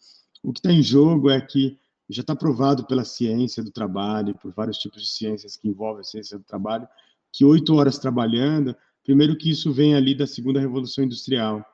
[0.44, 1.76] O que está em jogo é que
[2.08, 6.04] já está provado pela ciência do trabalho, por vários tipos de ciências que envolvem a
[6.04, 6.86] ciência do trabalho,
[7.32, 11.64] que oito horas trabalhando, primeiro que isso vem ali da segunda revolução industrial,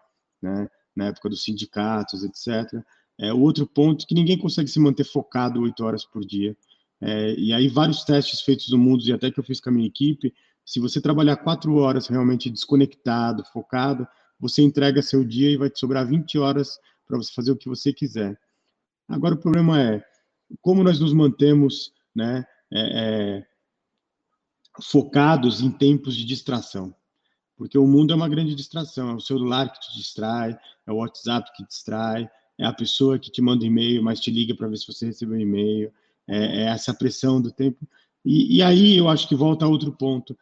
[0.41, 0.67] né?
[0.95, 2.83] Na época dos sindicatos, etc.
[3.19, 6.57] É, outro ponto que ninguém consegue se manter focado oito horas por dia.
[7.01, 9.73] É, e aí vários testes feitos no mundo, e até que eu fiz com a
[9.73, 10.33] minha equipe,
[10.65, 14.07] se você trabalhar quatro horas realmente desconectado, focado,
[14.39, 17.69] você entrega seu dia e vai te sobrar 20 horas para você fazer o que
[17.69, 18.39] você quiser.
[19.09, 20.05] Agora o problema é
[20.61, 23.47] como nós nos mantemos né, é, é,
[24.81, 26.95] focados em tempos de distração.
[27.57, 29.11] Porque o mundo é uma grande distração.
[29.11, 33.19] É o celular que te distrai, é o WhatsApp que te distrai, é a pessoa
[33.19, 35.93] que te manda e-mail, mas te liga para ver se você recebeu e-mail,
[36.29, 37.87] é, é, essa pressão do tempo.
[38.25, 40.37] E, e, aí eu acho que volta a outro ponto.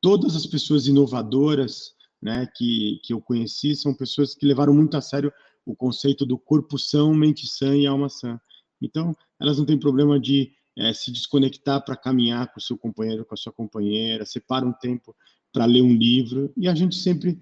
[0.00, 5.00] Todas as pessoas inovadoras né, que, que eu conheci são pessoas que levaram muito a
[5.00, 5.32] sério
[5.68, 8.40] o conceito do corpo são, mente sã e alma sã.
[8.80, 13.24] Então, elas não têm problema de é, se desconectar para caminhar com o seu companheiro,
[13.24, 15.14] com a sua companheira, separa um tempo
[15.52, 17.40] para ler um livro, e a gente sempre.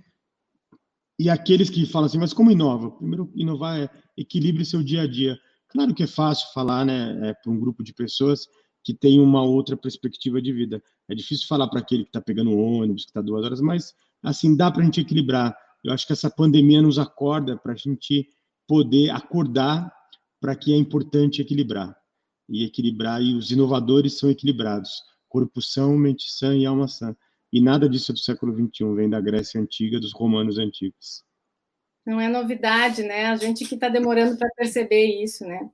[1.18, 2.90] E aqueles que falam assim, mas como inova?
[2.90, 5.38] Primeiro, inovar é equilibre seu dia a dia.
[5.68, 8.46] Claro que é fácil falar né, é, para um grupo de pessoas
[8.84, 10.82] que tem uma outra perspectiva de vida.
[11.08, 14.56] É difícil falar para aquele que está pegando ônibus, que está duas horas, mas assim
[14.56, 15.56] dá para a gente equilibrar.
[15.82, 18.28] Eu acho que essa pandemia nos acorda para a gente
[18.66, 19.92] poder acordar
[20.40, 21.96] para que é importante equilibrar.
[22.48, 25.02] E equilibrar, e os inovadores são equilibrados.
[25.28, 27.16] Corpo são, mente sã e alma sã.
[27.52, 31.24] E nada disso é do século XXI, vem da Grécia Antiga, dos romanos antigos.
[32.04, 33.26] Não é novidade, né?
[33.26, 35.68] A gente que está demorando para perceber isso, né?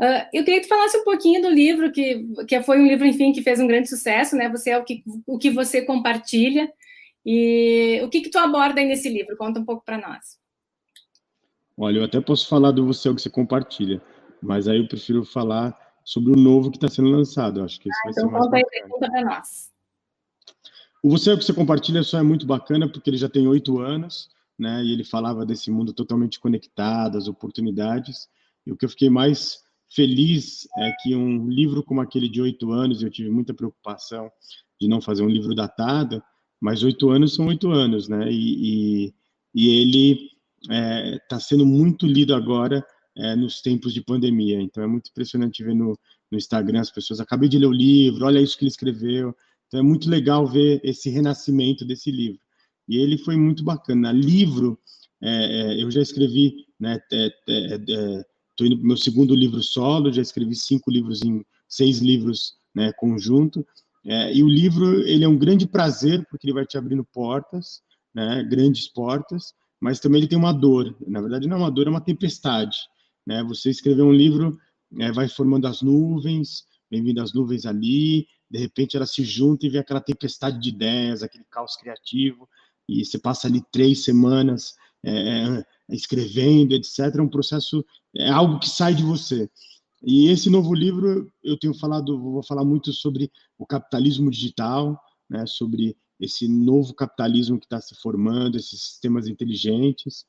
[0.00, 3.06] Uh, eu queria que tu falasse um pouquinho do livro, que, que foi um livro,
[3.06, 4.48] enfim, que fez um grande sucesso, né?
[4.48, 6.72] Você é o que, o que você compartilha.
[7.24, 9.36] E o que, que tu aborda aí nesse livro?
[9.36, 10.38] Conta um pouco para nós.
[11.76, 14.02] Olha, eu até posso falar do você é o que você compartilha,
[14.42, 17.60] mas aí eu prefiro falar sobre o novo que está sendo lançado.
[17.60, 19.70] Eu acho que esse ah, vai então ser mais conta aí, conta para nós.
[21.02, 23.46] O Você é o que você compartilha só é muito bacana porque ele já tem
[23.46, 24.84] oito anos, né?
[24.84, 28.28] E ele falava desse mundo totalmente conectado, as oportunidades.
[28.66, 29.60] E o que eu fiquei mais
[29.94, 34.30] feliz é que um livro como aquele de oito anos, eu tive muita preocupação
[34.80, 36.22] de não fazer um livro datado,
[36.60, 38.30] mas oito anos são oito anos, né?
[38.30, 39.14] E, e,
[39.54, 40.30] e ele
[40.62, 42.84] está é, tá sendo muito lido agora
[43.16, 44.60] é, nos tempos de pandemia.
[44.60, 45.98] Então é muito impressionante ver no,
[46.30, 47.20] no Instagram as pessoas.
[47.20, 49.34] Acabei de ler o livro, olha isso que ele escreveu.
[49.70, 52.40] Então é muito legal ver esse renascimento desse livro.
[52.88, 54.10] E ele foi muito bacana.
[54.10, 54.76] Livro,
[55.22, 56.98] é, é eu já escrevi, né?
[57.08, 62.54] Estou indo para o meu segundo livro solo, já escrevi cinco livros em seis livros,
[62.74, 62.92] né?
[62.94, 63.64] Conjunto.
[64.04, 67.80] É, e o livro ele é um grande prazer porque ele vai te abrindo portas,
[68.12, 68.42] né?
[68.42, 69.54] Grandes portas.
[69.80, 70.96] Mas também ele tem uma dor.
[71.06, 72.76] Na verdade não é uma dor, é uma tempestade.
[73.24, 73.44] Né?
[73.44, 74.58] Você escrever um livro
[74.98, 79.64] é, vai formando as nuvens, vem vindo as nuvens ali, de repente ela se junta
[79.64, 82.48] e vem aquela tempestade de ideias, aquele caos criativo,
[82.88, 84.74] e você passa ali três semanas
[85.04, 86.98] é, é, escrevendo, etc.
[87.16, 87.84] É um processo,
[88.16, 89.48] é algo que sai de você.
[90.02, 94.98] E esse novo livro, eu tenho falado, vou falar muito sobre o capitalismo digital,
[95.28, 100.26] né, sobre esse novo capitalismo que está se formando, esses sistemas inteligentes.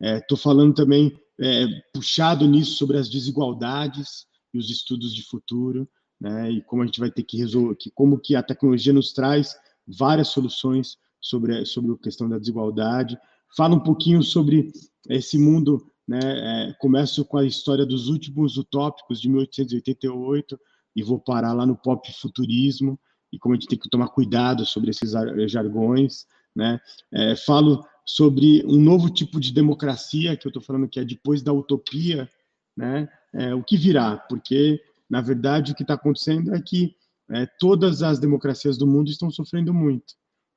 [0.00, 0.42] Estou né?
[0.42, 4.25] falando também, é, puxado nisso, sobre as desigualdades
[4.56, 5.88] os estudos de futuro
[6.20, 6.50] né?
[6.50, 9.56] E como a gente vai ter que resolver, que como que a tecnologia nos traz
[9.86, 13.18] várias soluções sobre sobre a questão da desigualdade.
[13.56, 14.72] Fala um pouquinho sobre
[15.08, 16.20] esse mundo, né?
[16.68, 20.58] É, começo com a história dos últimos utópicos de 1888
[20.94, 22.98] e vou parar lá no pop futurismo
[23.32, 25.12] e como a gente tem que tomar cuidado sobre esses
[25.50, 26.80] jargões, né?
[27.12, 31.42] É, falo sobre um novo tipo de democracia que eu estou falando que é depois
[31.42, 32.30] da utopia,
[32.76, 33.08] né?
[33.32, 34.16] É, o que virá?
[34.16, 36.94] Porque na verdade, o que está acontecendo é que
[37.30, 40.14] é, todas as democracias do mundo estão sofrendo muito,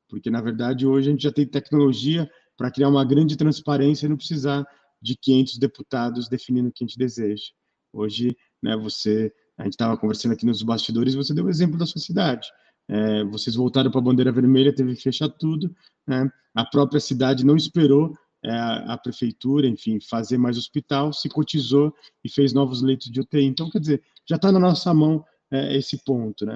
[0.09, 4.09] porque, na verdade, hoje a gente já tem tecnologia para criar uma grande transparência e
[4.09, 4.65] não precisar
[5.01, 7.45] de 500 deputados definindo o que a gente deseja.
[7.93, 11.85] Hoje, né, você, a gente estava conversando aqui nos bastidores, você deu o exemplo da
[11.85, 12.47] sua cidade.
[12.87, 15.73] É, vocês voltaram para a bandeira vermelha, teve que fechar tudo.
[16.07, 16.29] Né?
[16.55, 22.53] A própria cidade não esperou a, prefeitura, enfim, fazer mais hospital, se cotizou e fez
[22.53, 23.43] novos leitos de UTI.
[23.43, 26.55] Então, quer dizer, já está na nossa mão é, esse ponto, né?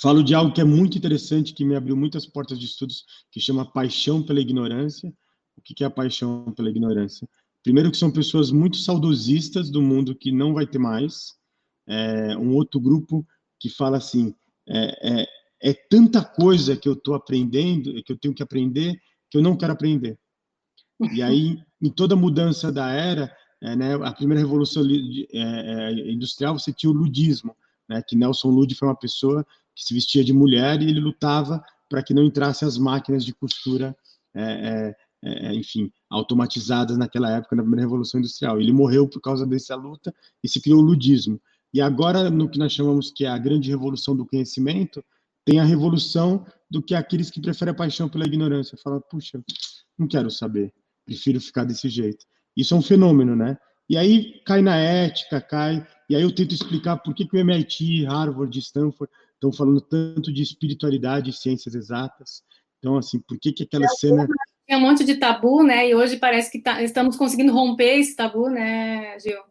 [0.00, 3.38] Falo de algo que é muito interessante, que me abriu muitas portas de estudos, que
[3.38, 5.12] chama paixão pela ignorância.
[5.56, 7.28] O que é a paixão pela ignorância?
[7.62, 11.34] Primeiro que são pessoas muito saudosistas do mundo que não vai ter mais.
[11.86, 13.26] É, um outro grupo
[13.60, 14.34] que fala assim,
[14.66, 15.26] é, é,
[15.62, 18.98] é tanta coisa que eu estou aprendendo, que eu tenho que aprender,
[19.30, 20.18] que eu não quero aprender.
[21.12, 26.58] E aí, em toda mudança da era, é, né, a primeira revolução é, é, industrial,
[26.58, 27.56] você tinha o ludismo,
[27.88, 31.64] né, que Nelson Lud foi uma pessoa que se vestia de mulher e ele lutava
[31.88, 33.96] para que não entrassem as máquinas de costura,
[34.34, 38.60] é, é, é, enfim, automatizadas naquela época, na primeira revolução industrial.
[38.60, 41.40] Ele morreu por causa dessa luta e se criou o ludismo.
[41.72, 45.04] E agora, no que nós chamamos que é a grande revolução do conhecimento,
[45.44, 48.78] tem a revolução do que aqueles que preferem a paixão pela ignorância.
[48.82, 49.42] Fala, puxa,
[49.98, 50.72] não quero saber,
[51.04, 52.24] prefiro ficar desse jeito.
[52.56, 53.56] Isso é um fenômeno, né?
[53.88, 55.86] E aí cai na ética, cai.
[56.08, 60.32] E aí eu tento explicar por que, que o MIT, Harvard, Stanford estão falando tanto
[60.32, 62.42] de espiritualidade e ciências exatas.
[62.78, 64.26] Então, assim, por que, que aquela cena.
[64.66, 65.88] Tem um monte de tabu, né?
[65.88, 69.42] E hoje parece que tá, estamos conseguindo romper esse tabu, né, Gil?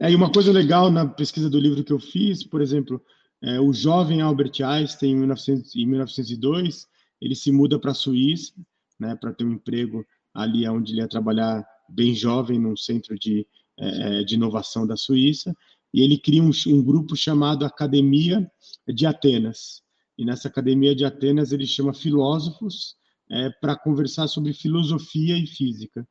[0.00, 3.00] É, e uma coisa legal na pesquisa do livro que eu fiz, por exemplo,
[3.42, 6.86] é, o jovem Albert Einstein, em, 1900, em 1902,
[7.20, 8.52] ele se muda para a Suíça,
[8.98, 10.04] né, para ter um emprego
[10.34, 13.46] ali onde ele ia trabalhar bem jovem, num centro de,
[13.78, 15.54] é, é, de inovação da Suíça,
[15.92, 18.50] e ele cria um, um grupo chamado Academia
[18.88, 19.82] de Atenas.
[20.18, 22.96] E nessa Academia de Atenas ele chama filósofos
[23.30, 26.06] é, para conversar sobre filosofia e física.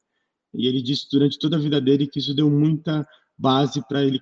[0.53, 3.05] E ele disse durante toda a vida dele que isso deu muita
[3.37, 4.19] base para ele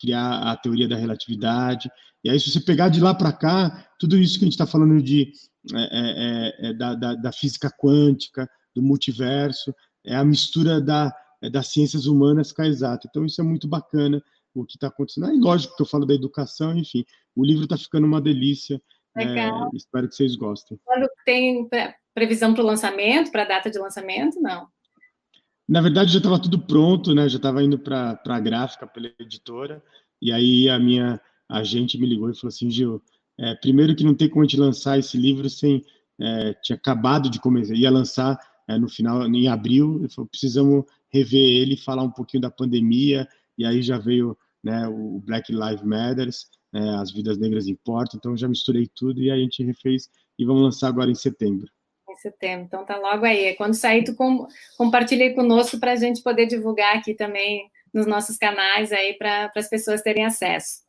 [0.00, 1.90] criar a teoria da relatividade.
[2.22, 4.66] E aí, se você pegar de lá para cá, tudo isso que a gente está
[4.66, 5.32] falando de,
[5.74, 11.14] é, é, é, é da, da, da, física quântica, do multiverso, é a mistura da,
[11.42, 13.06] é, das ciências humanas com a exata.
[13.08, 14.22] Então, isso é muito bacana
[14.54, 15.26] o que está acontecendo.
[15.26, 18.80] Aí, lógico que eu falo da educação, enfim, o livro está ficando uma delícia.
[19.16, 19.70] Legal.
[19.72, 20.78] É, espero que vocês gostem.
[20.84, 21.68] Quando tem
[22.14, 24.40] previsão para o lançamento, para a data de lançamento?
[24.40, 24.68] Não.
[25.68, 27.28] Na verdade, já estava tudo pronto, né?
[27.28, 29.82] Já estava indo para a gráfica pela editora.
[30.20, 33.02] E aí a minha agente me ligou e falou assim, Gil,
[33.38, 35.84] é, primeiro que não tem como a gente lançar esse livro sem
[36.20, 40.06] é, tinha acabado de começar, ia lançar é, no final em abril.
[40.14, 43.28] Falou, precisamos rever ele, falar um pouquinho da pandemia.
[43.56, 48.18] E aí já veio né, o Black Lives Matters, né, as vidas negras importam.
[48.18, 51.68] Então já misturei tudo e a gente refez e vamos lançar agora em setembro
[52.14, 52.66] em setembro.
[52.66, 53.54] Então tá logo aí.
[53.56, 54.46] Quando sair, tu com,
[54.78, 59.68] compartilhe conosco para a gente poder divulgar aqui também nos nossos canais aí para as
[59.68, 60.83] pessoas terem acesso.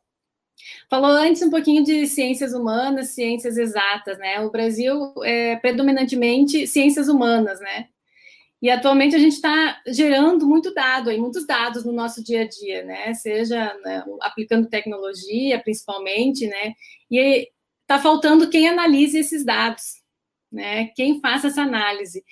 [0.88, 4.40] Falou antes um pouquinho de ciências humanas, ciências exatas, né?
[4.40, 7.88] O Brasil é predominantemente ciências humanas, né?
[8.60, 12.48] E atualmente a gente está gerando muito dado, aí, muitos dados no nosso dia a
[12.48, 13.12] dia, né?
[13.14, 16.72] Seja né, aplicando tecnologia, principalmente, né?
[17.10, 17.48] E
[17.82, 20.02] está faltando quem analise esses dados,
[20.50, 20.86] né?
[20.96, 22.24] Quem faça essa análise.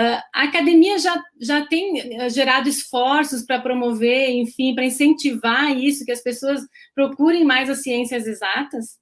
[0.00, 6.06] Uh, a academia já, já tem ah, gerado esforços para promover, enfim, para incentivar isso,
[6.06, 6.62] que as pessoas
[6.94, 8.98] procurem mais as ciências exatas?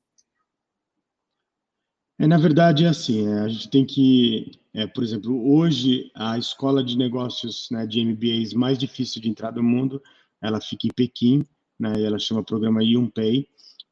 [2.18, 6.36] É, na verdade, é assim, é, a gente tem que, é, por exemplo, hoje a
[6.36, 10.02] escola de negócios né, de MBAs mais difícil de entrar do mundo,
[10.42, 11.46] ela fica em Pequim,
[11.78, 13.46] né, e ela chama programa Yunpei,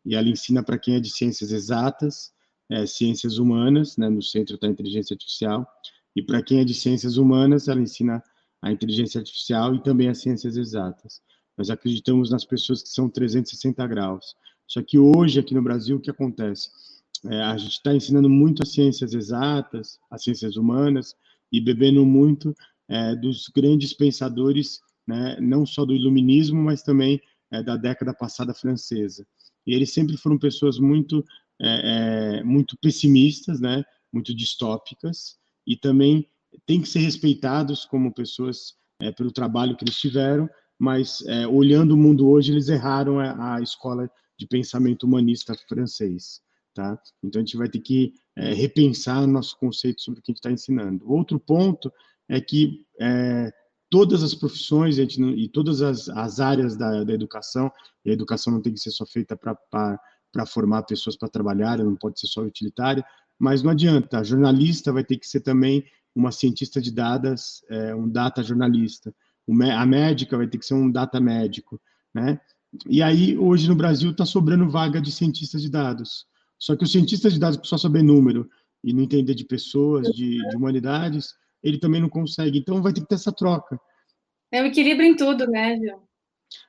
[0.04, 2.32] e ela ensina para quem é de ciências exatas,
[2.68, 5.64] é, ciências humanas, né, no centro da inteligência artificial,
[6.16, 8.22] e para quem é de ciências humanas, ela ensina
[8.62, 11.20] a inteligência artificial e também as ciências exatas.
[11.58, 14.34] Nós acreditamos nas pessoas que são 360 graus.
[14.66, 16.70] Só que hoje, aqui no Brasil, o que acontece?
[17.26, 21.14] É, a gente está ensinando muito as ciências exatas, as ciências humanas,
[21.52, 22.54] e bebendo muito
[22.88, 28.54] é, dos grandes pensadores, né, não só do iluminismo, mas também é, da década passada
[28.54, 29.26] francesa.
[29.66, 31.24] E eles sempre foram pessoas muito
[31.60, 36.26] é, é, muito pessimistas, né, muito distópicas, e também
[36.64, 40.48] tem que ser respeitados como pessoas é, pelo trabalho que eles tiveram,
[40.78, 46.40] mas é, olhando o mundo hoje, eles erraram a, a, escola de pensamento humanista francês.
[46.74, 46.98] Tá?
[47.22, 50.38] Então a gente vai ter que é, repensar nosso conceito sobre o que a gente
[50.38, 51.10] está ensinando.
[51.10, 51.90] Outro ponto
[52.28, 53.50] é que é,
[53.88, 57.72] todas as profissões não, e todas as, as áreas da, da, educação,
[58.04, 61.96] e a educação não tem que ser só feita para formar pessoas para trabalhar, não
[61.96, 63.04] pode ser só utilitária,
[63.38, 65.84] mas não adianta, a jornalista vai ter que ser também
[66.14, 69.14] uma cientista de dados, é, um data jornalista,
[69.72, 71.80] a médica vai ter que ser um data médico,
[72.14, 72.40] né?
[72.88, 76.26] E aí, hoje no Brasil, está sobrando vaga de cientistas de dados.
[76.58, 78.48] Só que o cientista de dados que só saber número
[78.82, 82.58] e não entender de pessoas, de, de humanidades, ele também não consegue.
[82.58, 83.78] Então, vai ter que ter essa troca.
[84.50, 86.02] É o equilíbrio em tudo, né, Gil?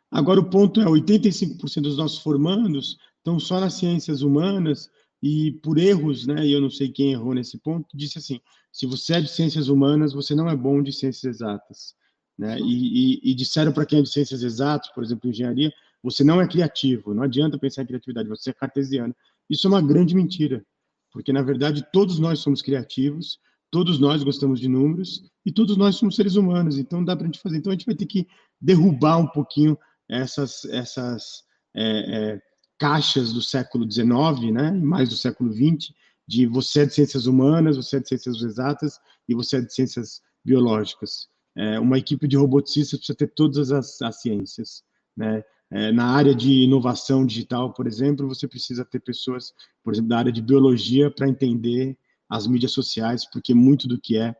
[0.09, 4.89] Agora, o ponto é, 85% dos nossos formandos estão só nas ciências humanas
[5.21, 8.39] e por erros, né, e eu não sei quem errou nesse ponto, disse assim,
[8.71, 11.95] se você é de ciências humanas, você não é bom de ciências exatas.
[12.37, 12.59] né?
[12.59, 16.39] E, e, e disseram para quem é de ciências exatas, por exemplo, engenharia, você não
[16.39, 19.15] é criativo, não adianta pensar em criatividade, você é cartesiano.
[19.49, 20.63] Isso é uma grande mentira,
[21.11, 23.39] porque na verdade todos nós somos criativos,
[23.71, 27.27] todos nós gostamos de números e todos nós somos seres humanos, então dá para a
[27.27, 27.57] gente fazer.
[27.57, 28.27] Então a gente vai ter que
[28.61, 29.77] derrubar um pouquinho
[30.09, 31.43] essas, essas
[31.75, 32.41] é, é,
[32.77, 35.93] caixas do século XIX, né, mais do século XX,
[36.27, 39.73] de você é de ciências humanas, você é de ciências exatas e você é de
[39.73, 41.27] ciências biológicas.
[41.55, 44.83] É, uma equipe de roboticistas precisa ter todas as, as ciências,
[45.15, 45.43] né?
[45.69, 49.53] É, na área de inovação digital, por exemplo, você precisa ter pessoas,
[49.83, 51.97] por exemplo, da área de biologia para entender
[52.29, 54.33] as mídias sociais, porque muito do que é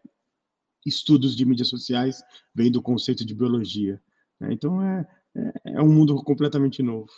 [0.86, 2.24] estudos de mídias sociais
[2.56, 4.02] vem do conceito de biologia.
[4.40, 4.54] Né?
[4.54, 7.12] Então, é, é, é um mundo completamente novo.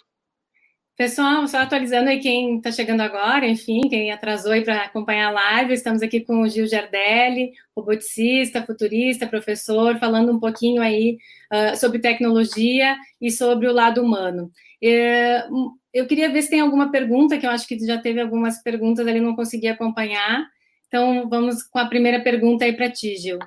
[1.00, 5.32] Pessoal, só atualizando aí quem está chegando agora, enfim, quem atrasou aí para acompanhar a
[5.32, 11.18] live, estamos aqui com o Gil Gerdelli, roboticista, futurista, professor, falando um pouquinho aí
[11.54, 14.52] uh, sobre tecnologia e sobre o lado humano.
[14.84, 18.62] Uh, eu queria ver se tem alguma pergunta, que eu acho que já teve algumas
[18.62, 20.46] perguntas ali, não consegui acompanhar.
[20.88, 23.40] Então, vamos com a primeira pergunta aí para ti, Gil.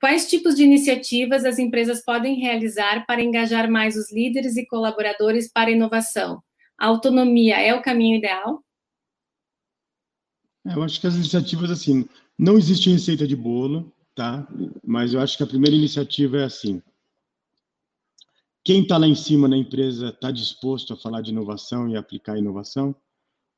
[0.00, 5.52] Quais tipos de iniciativas as empresas podem realizar para engajar mais os líderes e colaboradores
[5.52, 6.42] para a inovação?
[6.78, 8.62] A autonomia é o caminho ideal?
[10.66, 12.08] É, eu acho que as iniciativas, assim,
[12.38, 14.46] não existe receita de bolo, tá?
[14.84, 16.82] Mas eu acho que a primeira iniciativa é assim.
[18.64, 22.38] Quem está lá em cima na empresa está disposto a falar de inovação e aplicar
[22.38, 22.94] inovação?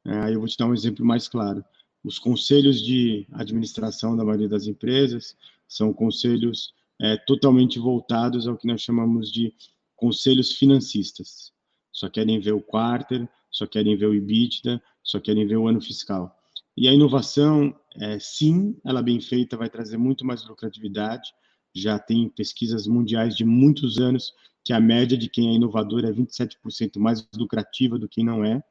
[0.04, 1.64] É, aí eu vou te dar um exemplo mais claro.
[2.04, 5.36] Os conselhos de administração da maioria das empresas
[5.66, 9.54] são conselhos é, totalmente voltados ao que nós chamamos de
[9.94, 11.55] conselhos financistas
[11.96, 15.80] só querem ver o quarter, só querem ver o EBITDA, só querem ver o ano
[15.80, 16.36] fiscal.
[16.76, 21.32] E a inovação, é, sim, ela bem feita vai trazer muito mais lucratividade.
[21.74, 26.12] Já tem pesquisas mundiais de muitos anos que a média de quem é inovador é
[26.12, 28.62] 27% mais lucrativa do que não é,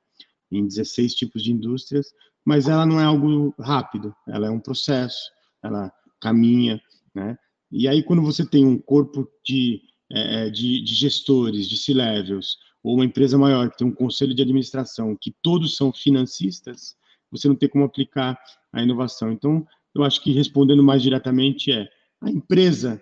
[0.51, 2.13] em 16 tipos de indústrias,
[2.45, 5.31] mas ela não é algo rápido, ela é um processo,
[5.63, 6.79] ela caminha,
[7.13, 7.35] né?
[7.71, 12.93] E aí, quando você tem um corpo de, é, de, de gestores, de C-levels, ou
[12.93, 16.95] uma empresa maior que tem um conselho de administração, que todos são financistas,
[17.31, 18.39] você não tem como aplicar
[18.71, 19.31] a inovação.
[19.31, 19.65] Então,
[19.95, 21.89] eu acho que respondendo mais diretamente é
[22.21, 23.01] a empresa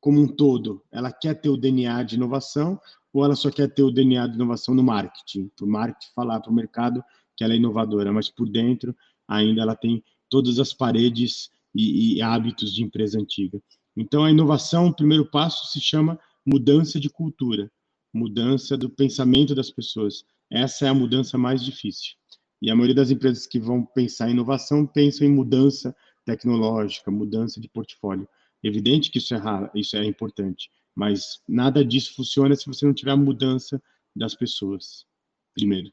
[0.00, 2.80] como um todo, ela quer ter o DNA de inovação
[3.12, 6.38] ou ela só quer ter o DNA de inovação no marketing, para o marketing falar
[6.38, 7.02] para o mercado
[7.36, 8.94] que ela é inovadora, mas por dentro
[9.26, 13.60] ainda ela tem todas as paredes e, e hábitos de empresa antiga.
[13.96, 17.68] Então, a inovação, o primeiro passo se chama mudança de cultura
[18.12, 20.24] mudança do pensamento das pessoas.
[20.50, 22.14] Essa é a mudança mais difícil.
[22.60, 25.94] E a maioria das empresas que vão pensar em inovação pensam em mudança
[26.26, 28.28] tecnológica, mudança de portfólio.
[28.62, 32.92] Evidente que isso é raro, isso é importante, mas nada disso funciona se você não
[32.92, 33.82] tiver a mudança
[34.14, 35.06] das pessoas.
[35.54, 35.88] Primeiro.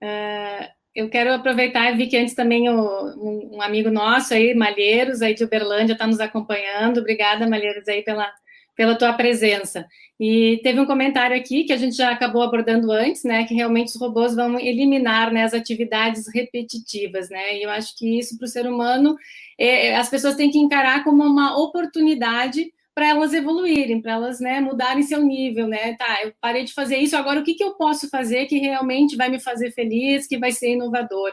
[0.00, 2.74] Uh, eu quero aproveitar vi que antes também o,
[3.16, 7.00] um, um, amigo nosso aí, Malheiros, aí de Uberlândia, está nos acompanhando.
[7.00, 8.32] Obrigada, Malheiros, aí pela
[8.76, 9.86] pela tua presença.
[10.18, 13.88] E teve um comentário aqui que a gente já acabou abordando antes, né, que realmente
[13.88, 18.44] os robôs vão eliminar né, as atividades repetitivas, né, e eu acho que isso para
[18.44, 19.16] o ser humano,
[19.58, 24.38] é, é, as pessoas têm que encarar como uma oportunidade para elas evoluírem, para elas
[24.38, 25.94] né, mudarem seu nível, né?
[25.96, 29.16] Tá, eu parei de fazer isso, agora o que, que eu posso fazer que realmente
[29.16, 31.32] vai me fazer feliz, que vai ser inovador?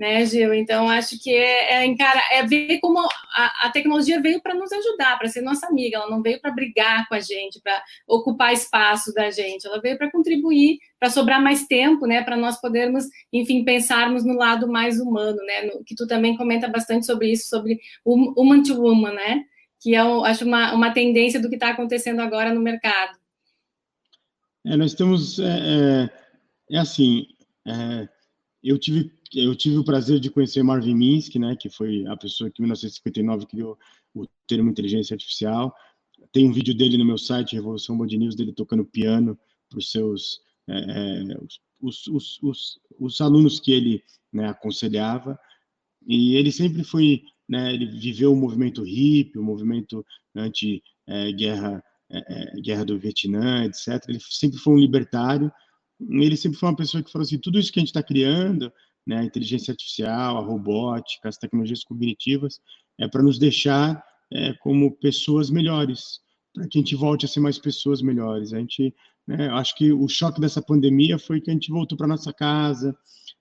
[0.00, 0.54] Né, Gil?
[0.54, 4.72] Então, acho que é, é, encara, é ver como a, a tecnologia veio para nos
[4.72, 8.50] ajudar, para ser nossa amiga, ela não veio para brigar com a gente, para ocupar
[8.50, 13.04] espaço da gente, ela veio para contribuir, para sobrar mais tempo, né, para nós podermos,
[13.30, 17.50] enfim, pensarmos no lado mais humano, né, no, que tu também comenta bastante sobre isso,
[17.50, 19.44] sobre o human to woman, né,
[19.82, 23.18] que é, acho, uma, uma tendência do que está acontecendo agora no mercado.
[24.64, 26.10] É, nós temos, é, é,
[26.70, 27.26] é assim,
[27.66, 28.08] é,
[28.64, 32.50] eu tive eu tive o prazer de conhecer Marvin Minsky, né, que foi a pessoa
[32.50, 33.78] que em 1959 criou
[34.14, 35.74] o termo inteligência artificial.
[36.32, 39.90] Tem um vídeo dele no meu site, Revolução Band News, dele tocando piano para os
[39.90, 41.38] seus é, é
[41.80, 44.02] os, os, os, os, alunos que ele
[44.32, 45.38] né, aconselhava.
[46.06, 50.04] E ele sempre foi, né, ele viveu o movimento hippie, o movimento
[50.34, 54.08] anti-guerra é, é, guerra do Vietnã, etc.
[54.08, 55.50] Ele sempre foi um libertário.
[56.00, 58.72] Ele sempre foi uma pessoa que falou assim: tudo isso que a gente está criando
[59.06, 62.60] né, a inteligência artificial, a robótica, as tecnologias cognitivas,
[62.98, 66.20] é para nos deixar é, como pessoas melhores,
[66.54, 68.52] para que a gente volte a ser mais pessoas melhores.
[68.52, 68.94] A gente,
[69.26, 72.96] né, acho que o choque dessa pandemia foi que a gente voltou para nossa casa,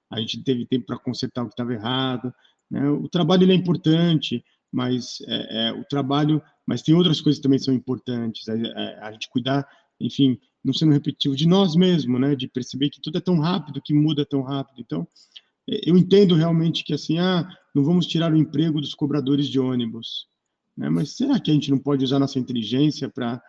[0.09, 2.33] a gente teve tempo para consertar o que estava errado.
[2.69, 2.89] Né?
[2.89, 7.59] O trabalho é importante, mas é, é, o trabalho, mas tem outras coisas que também
[7.59, 9.67] são importantes, a, a, a gente cuidar,
[9.99, 13.81] enfim, não sendo repetitivo, de nós mesmos, né, de perceber que tudo é tão rápido,
[13.81, 15.07] que muda tão rápido, então, é,
[15.85, 20.27] eu entendo realmente que assim, ah, não vamos tirar o emprego dos cobradores de ônibus,
[20.75, 23.41] né, mas será que a gente não pode usar nossa inteligência para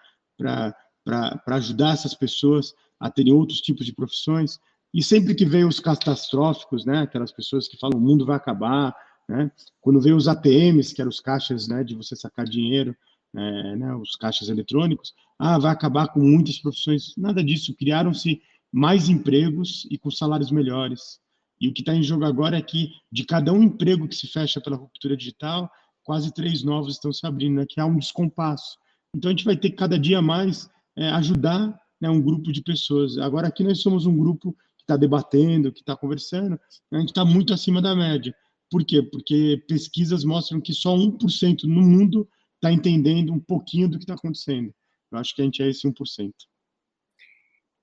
[1.47, 4.59] ajudar essas pessoas a terem outros tipos de profissões?
[4.93, 8.95] E sempre que vem os catastróficos, né, aquelas pessoas que falam o mundo vai acabar,
[9.29, 9.51] né,
[9.81, 12.95] quando vem os ATMs, que eram os caixas né, de você sacar dinheiro,
[13.35, 17.14] é, né, os caixas eletrônicos, ah, vai acabar com muitas profissões.
[17.16, 18.43] Nada disso, criaram-se
[18.73, 21.21] mais empregos e com salários melhores.
[21.61, 24.26] E o que está em jogo agora é que, de cada um emprego que se
[24.26, 25.70] fecha pela ruptura digital,
[26.02, 28.78] quase três novos estão se abrindo, né, que há um descompasso.
[29.14, 32.62] Então, a gente vai ter que, cada dia mais, é, ajudar né, um grupo de
[32.62, 33.18] pessoas.
[33.18, 34.56] Agora, aqui nós somos um grupo
[34.90, 36.58] está debatendo, que está conversando,
[36.92, 38.34] a gente está muito acima da média.
[38.70, 39.02] Por quê?
[39.02, 44.14] Porque pesquisas mostram que só 1% no mundo está entendendo um pouquinho do que está
[44.14, 44.74] acontecendo.
[45.11, 46.30] Eu acho que a gente é esse 1%.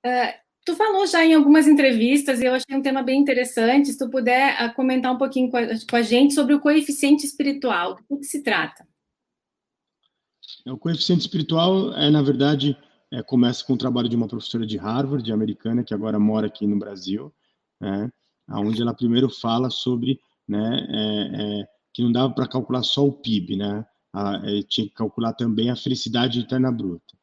[0.06, 3.98] Uh, tu falou já em algumas entrevistas, e eu achei um tema bem interessante, se
[3.98, 7.96] tu puder uh, comentar um pouquinho com a, com a, gente sobre o coeficiente espiritual,
[8.10, 8.86] do que se trata?
[10.66, 12.78] É, o coeficiente espiritual é, na verdade,
[13.14, 16.68] é, começa com o trabalho de uma professora de Harvard, americana, que agora mora aqui
[16.68, 17.34] no Brasil,
[17.80, 18.12] né,
[18.50, 23.14] onde ela primeiro fala sobre né, é, é, que não dava para calcular só o
[23.14, 27.17] PIB, né, a, é, tinha que calcular também a felicidade interna bruta.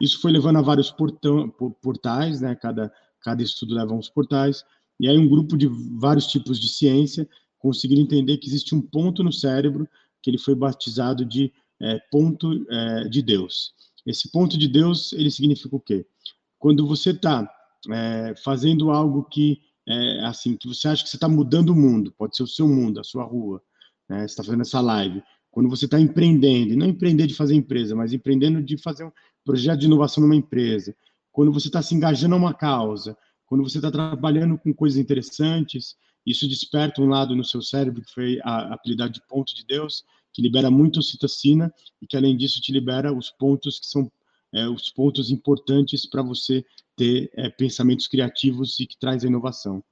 [0.00, 1.48] Isso foi levando a vários portão,
[1.80, 4.64] portais, né, cada, cada estudo leva uns portais,
[4.98, 5.68] e aí um grupo de
[5.98, 7.28] vários tipos de ciência
[7.58, 9.88] conseguiram entender que existe um ponto no cérebro
[10.22, 13.72] que ele foi batizado de é, ponto é, de Deus.
[14.06, 16.06] Esse ponto de Deus, ele significa o quê?
[16.58, 17.48] Quando você está
[17.90, 22.12] é, fazendo algo que, é, assim, que você acha que você está mudando o mundo,
[22.16, 23.62] pode ser o seu mundo, a sua rua,
[24.08, 24.20] né?
[24.20, 27.94] você está fazendo essa live, quando você está empreendendo, e não empreender de fazer empresa,
[27.94, 29.10] mas empreendendo de fazer
[29.44, 30.94] projeto de inovação numa empresa,
[31.30, 33.16] quando você está se engajando a uma causa,
[33.46, 38.12] quando você está trabalhando com coisas interessantes, isso desperta um lado no seu cérebro, que
[38.12, 42.60] foi a habilidade de ponto de Deus, que libera muito ocitocina e que, além disso,
[42.60, 44.10] te libera os pontos que são
[44.52, 46.64] é, os pontos importantes para você
[46.96, 49.82] ter é, pensamentos criativos e que traz a inovação.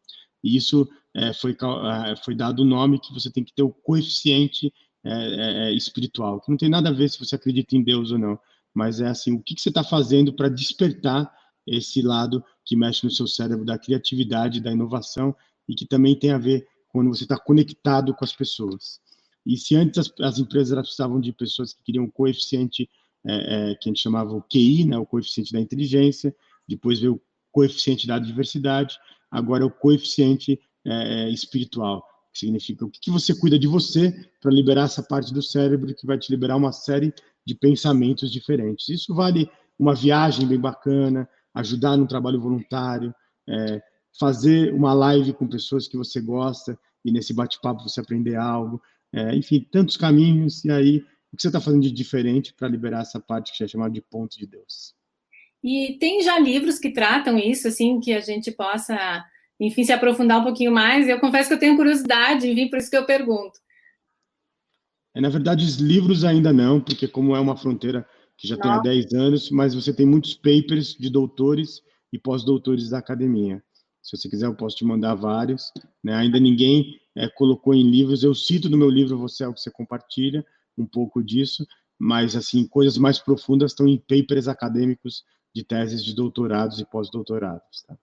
[0.43, 3.71] E isso é, foi, é, foi dado o nome que você tem que ter o
[3.71, 4.73] coeficiente
[5.05, 8.19] é, é, espiritual, que não tem nada a ver se você acredita em Deus ou
[8.19, 8.39] não,
[8.75, 11.33] mas é assim, o que, que você está fazendo para despertar
[11.67, 15.35] esse lado que mexe no seu cérebro da criatividade, da inovação
[15.69, 19.01] e que também tem a ver quando você está conectado com as pessoas.
[19.45, 22.89] E se antes as, as empresas precisavam de pessoas que queriam um coeficiente
[23.25, 26.35] é, é, que a gente chamava o QI, né, o coeficiente da inteligência,
[26.67, 28.97] depois veio o coeficiente da diversidade,
[29.31, 34.51] agora é o coeficiente é, espiritual, que significa o que, você cuida de você para
[34.51, 37.13] liberar essa parte do cérebro que vai te liberar uma série
[37.45, 38.89] de pensamentos diferentes.
[38.89, 43.15] Isso vale uma viagem bem bacana, ajudar no trabalho voluntário,
[43.49, 43.83] é,
[44.19, 48.81] fazer uma live com pessoas que você gosta e nesse bate-papo você aprender algo,
[49.13, 53.03] é, enfim, tantos caminhos, e aí o que você está fazendo de diferente para liberar
[53.03, 54.95] essa parte que é chamada de ponto de Deus?
[55.65, 59.25] E tem já livros que tratam isso, assim, que a gente possa,
[59.61, 61.09] enfim, se aprofundar um pouquinho mais.
[61.09, 63.59] Eu confesso que eu tenho curiosidade, enfim, por isso que eu pergunto.
[65.15, 68.63] É, na verdade, os livros ainda não, porque como é uma fronteira que já não.
[68.63, 71.83] tem há 10 anos, mas você tem muitos papers de doutores
[72.13, 73.63] e pós-doutores da academia.
[74.03, 75.73] Se você quiser, eu posso te mandar vários.
[76.03, 76.15] Né?
[76.15, 78.25] Ainda ninguém é, colocou em livros.
[78.25, 80.45] Eu cito no meu livro Você é o que você compartilha,
[80.77, 81.67] um pouco disso,
[81.99, 85.23] mas assim coisas mais profundas estão em papers acadêmicos
[85.55, 87.83] de teses de doutorados e pós-doutorados.
[87.87, 87.97] Tá?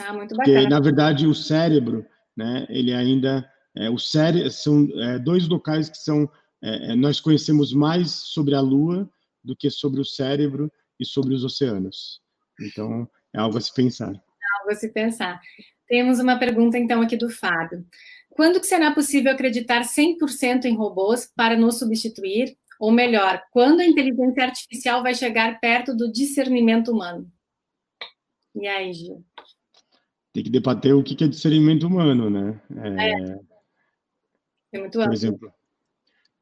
[0.00, 0.58] Ah, muito bacana.
[0.58, 3.48] Porque, na verdade, o cérebro, né, ele ainda...
[3.76, 6.28] É, o cérebro, são é, dois locais que são...
[6.62, 9.08] É, é, nós conhecemos mais sobre a Lua
[9.44, 12.20] do que sobre o cérebro e sobre os oceanos.
[12.60, 14.12] Então, é algo a se pensar.
[14.12, 15.40] É algo a se pensar.
[15.86, 17.86] Temos uma pergunta, então, aqui do Fábio.
[18.30, 22.56] Quando que será possível acreditar 100% em robôs para nos substituir?
[22.78, 27.30] Ou melhor, quando a inteligência artificial vai chegar perto do discernimento humano?
[28.54, 29.24] E aí, Gil?
[30.32, 32.60] Tem que debater o que é discernimento humano, né?
[32.76, 33.40] É, é,
[34.72, 35.52] é muito Por exemplo,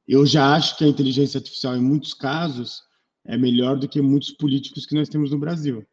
[0.06, 2.82] eu já acho que a inteligência artificial, em muitos casos,
[3.24, 5.86] é melhor do que muitos políticos que nós temos no Brasil.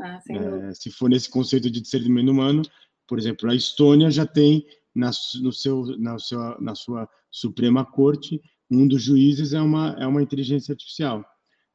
[0.00, 2.62] Ah, é, se for nesse conceito de discernimento humano,
[3.06, 8.40] por exemplo, a Estônia já tem na, no seu, na, sua, na sua Suprema Corte
[8.70, 11.24] um dos juízes é uma, é uma inteligência artificial.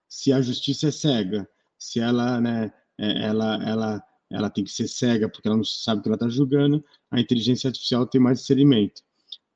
[0.10, 4.88] Se a justiça é cega, se ela, né, é, ela, ela, ela tem que ser
[4.88, 8.40] cega porque ela não sabe o que ela está julgando, a inteligência artificial tem mais
[8.40, 9.02] discernimento.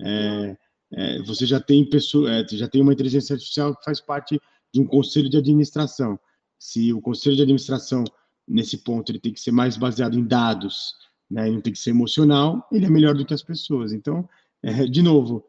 [0.02, 0.58] É,
[0.94, 4.40] é, você já tem pessoa, é, já tem uma inteligência artificial que faz parte
[4.74, 6.20] de um conselho de administração.
[6.60, 8.04] Se o conselho de administração
[8.48, 10.94] nesse ponto ele tem que ser mais baseado em dados,
[11.30, 13.92] né, não tem que ser emocional, ele é melhor do que as pessoas.
[13.92, 14.28] Então,
[14.62, 15.46] é, de novo,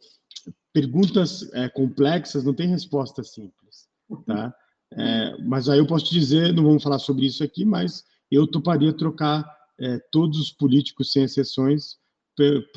[0.73, 3.89] perguntas é, complexas não tem resposta simples,
[4.27, 4.55] tá?
[4.93, 8.47] É, mas aí eu posso te dizer, não vamos falar sobre isso aqui, mas eu
[8.47, 9.45] toparia trocar
[9.81, 11.97] é, todos os políticos, sem exceções,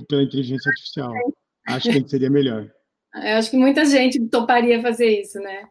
[0.08, 1.14] pela inteligência artificial.
[1.68, 2.70] Acho que seria melhor.
[3.12, 5.68] Eu acho que muita gente toparia fazer isso, né?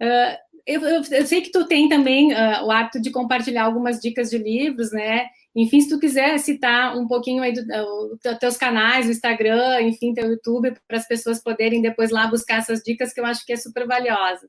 [0.00, 4.00] Uh, eu, eu, eu, sei que tu tem também uh, o hábito de compartilhar algumas
[4.00, 5.26] dicas de livros, né?
[5.54, 10.14] Enfim, se tu quiser citar um pouquinho aí dos do, teus canais, o Instagram, enfim,
[10.14, 13.52] teu YouTube, para as pessoas poderem depois lá buscar essas dicas, que eu acho que
[13.52, 14.48] é super valiosa.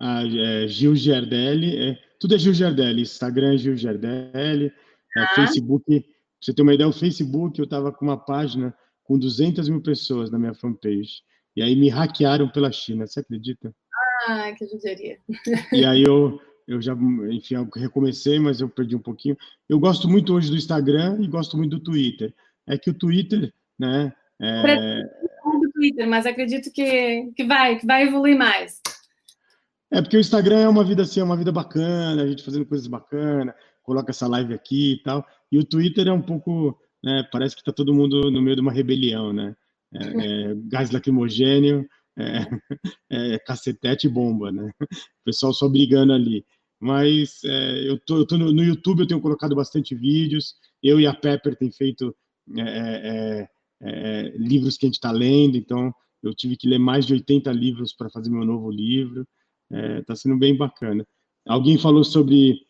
[0.00, 4.72] Ah, é, Gil Giardelli, é, tudo é Gil Giardelli, Instagram é Gil Giardelli,
[5.16, 5.34] é, ah.
[5.34, 6.08] Facebook, pra
[6.40, 10.30] você ter uma ideia, o Facebook, eu estava com uma página com 200 mil pessoas
[10.30, 11.22] na minha fanpage,
[11.56, 13.74] e aí me hackearam pela China, você acredita?
[14.26, 15.18] Ah, que judiaria.
[15.72, 16.94] E aí eu, eu já,
[17.30, 19.36] enfim, eu recomecei, mas eu perdi um pouquinho.
[19.68, 22.34] Eu gosto muito hoje do Instagram e gosto muito do Twitter.
[22.66, 24.12] É que o Twitter, né?
[24.40, 25.02] É...
[25.60, 28.80] do Twitter, mas acredito que, que vai, que vai evoluir mais.
[29.94, 32.66] É porque o Instagram é uma vida assim, é uma vida bacana, a gente fazendo
[32.66, 35.24] coisas bacanas, coloca essa live aqui e tal.
[35.52, 38.60] E o Twitter é um pouco, né, parece que está todo mundo no meio de
[38.60, 39.54] uma rebelião, né?
[39.94, 41.88] É, é, gás lacrimogênio,
[42.18, 42.40] é,
[43.34, 44.72] é, cacetete e bomba, né?
[44.82, 46.44] O pessoal só brigando ali.
[46.80, 50.56] Mas é, eu tô, eu tô no, no, YouTube, eu tenho colocado bastante vídeos.
[50.82, 52.12] Eu e a Pepper tem feito
[52.58, 53.48] é,
[53.80, 57.52] é, livros que a gente está lendo, então eu tive que ler mais de 80
[57.52, 59.24] livros para fazer meu novo livro.
[59.70, 61.06] Está sendo bem bacana.
[61.46, 62.60] Alguém falou sobre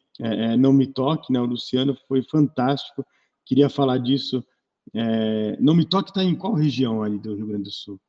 [0.59, 1.40] Não Me Toque, né?
[1.40, 3.05] O Luciano foi fantástico.
[3.45, 4.45] Queria falar disso.
[5.61, 8.01] não Me Toque está em qual região ali do Rio Grande do Sul?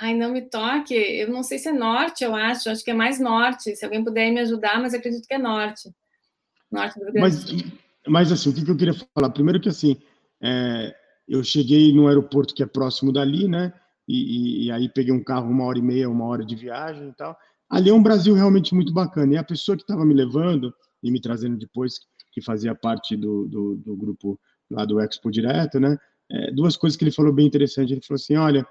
[0.00, 0.94] Ai, não me toque.
[0.94, 2.68] Eu não sei se é norte, eu acho.
[2.68, 3.74] Acho que é mais norte.
[3.74, 5.90] Se alguém puder me ajudar, mas acredito que é norte.
[6.70, 7.72] Norte do Rio Grande mas,
[8.06, 9.30] mas assim, o que, eu queria falar?
[9.30, 9.96] Primeiro que assim,
[10.42, 10.94] é,
[11.26, 13.72] eu cheguei no aeroporto que é próximo dali, né?
[14.06, 17.08] E, e, e, aí peguei um carro uma hora e meia, uma hora de viagem
[17.08, 17.36] e tal.
[17.68, 19.34] Ali é um Brasil realmente muito bacana.
[19.34, 21.98] E a pessoa que estava me levando e me trazendo depois,
[22.32, 24.38] que fazia parte do, do, do grupo
[24.70, 25.96] lá do Expo Direto, né?
[26.30, 27.92] É, duas coisas que ele falou bem interessante.
[27.92, 28.66] Ele falou assim: olha,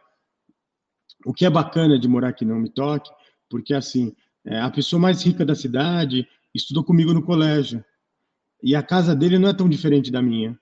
[1.26, 3.10] o que é bacana de morar aqui no Me Toque,
[3.50, 4.16] porque assim,
[4.46, 7.84] é, a pessoa mais rica da cidade estudou comigo no colégio.
[8.64, 10.58] E a casa dele não é tão diferente da minha,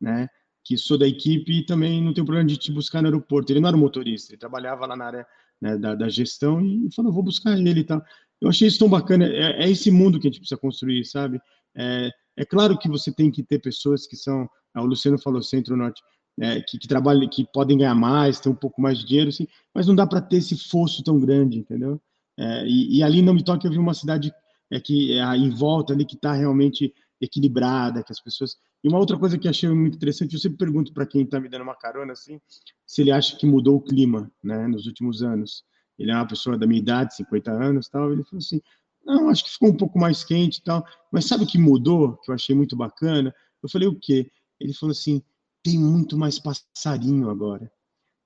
[0.00, 0.28] né?
[0.64, 3.52] Que sou da equipe e também não tenho problema de te buscar no aeroporto.
[3.52, 5.26] Ele não era motorista, ele trabalhava lá na área
[5.62, 8.02] né, da, da, gestão e falou, vou buscar ele e tal.
[8.40, 9.24] Eu achei isso tão bacana.
[9.24, 11.40] É, é esse mundo que a gente precisa construir, sabe?
[11.76, 16.02] É, é claro que você tem que ter pessoas que são, o Luciano falou centro-norte,
[16.40, 19.46] é, que, que, trabalham, que podem ganhar mais, ter um pouco mais de dinheiro, assim,
[19.72, 22.00] mas não dá para ter esse fosso tão grande, entendeu?
[22.36, 24.32] É, e, e, ali não me toque eu vi uma cidade
[24.70, 28.56] é, que é, em volta ali que está realmente equilibrada, que as pessoas.
[28.82, 31.48] E uma outra coisa que achei muito interessante, eu sempre pergunto para quem está me
[31.48, 32.40] dando uma carona assim,
[32.84, 35.64] se ele acha que mudou o clima, né, nos últimos anos.
[35.98, 38.12] Ele é uma pessoa da minha idade, 50 anos, tal.
[38.12, 38.60] Ele falou assim:
[39.04, 40.84] não, acho que ficou um pouco mais quente tal.
[41.12, 42.16] Mas sabe o que mudou?
[42.18, 43.34] Que eu achei muito bacana.
[43.62, 44.30] Eu falei o quê?
[44.58, 45.22] Ele falou assim:
[45.62, 47.70] tem muito mais passarinho agora.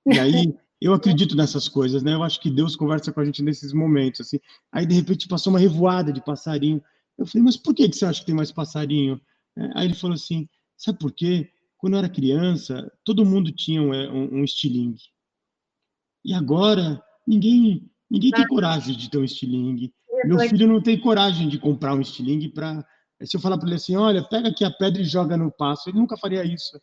[0.06, 2.14] E aí, eu acredito nessas coisas, né?
[2.14, 4.38] Eu acho que Deus conversa com a gente nesses momentos, assim.
[4.72, 6.82] Aí, de repente, passou uma revoada de passarinho.
[7.18, 9.20] Eu falei, mas por que, que você acha que tem mais passarinho?
[9.58, 11.50] É, aí ele falou assim, sabe por quê?
[11.78, 15.02] Quando eu era criança, todo mundo tinha um, é, um, um estilingue.
[16.24, 19.92] E agora, ninguém, ninguém tem coragem de ter um estilingue.
[20.24, 22.84] Meu filho não tem coragem de comprar um estilingue para...
[23.22, 25.88] Se eu falar para ele assim, olha, pega aqui a pedra e joga no passo,
[25.88, 26.78] ele nunca faria isso.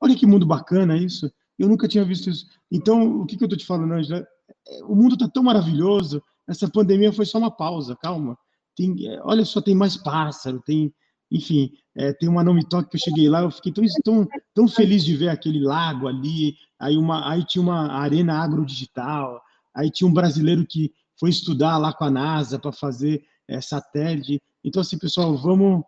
[0.00, 1.30] Olha que mundo bacana isso.
[1.58, 2.46] Eu nunca tinha visto isso.
[2.70, 4.26] Então, o que, que eu estou te falando, Angela?
[4.68, 6.22] É, o mundo está tão maravilhoso.
[6.48, 8.38] Essa pandemia foi só uma pausa, calma.
[8.76, 10.92] Tem, olha só, tem mais pássaro, tem,
[11.30, 14.68] enfim, é, tem uma nome toque que eu cheguei lá, eu fiquei tão, tão, tão
[14.68, 16.54] feliz de ver aquele lago ali.
[16.78, 19.42] Aí, uma, aí tinha uma arena agrodigital.
[19.74, 24.40] Aí tinha um brasileiro que foi estudar lá com a NASA para fazer é, satélite.
[24.64, 25.82] Então, assim, pessoal, vamos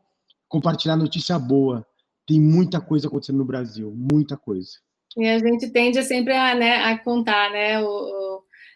[0.49, 1.86] compartilhar notícia boa
[2.30, 4.70] tem muita coisa acontecendo no Brasil, muita coisa.
[5.16, 7.88] E a gente tende sempre a, né, a contar, né, o,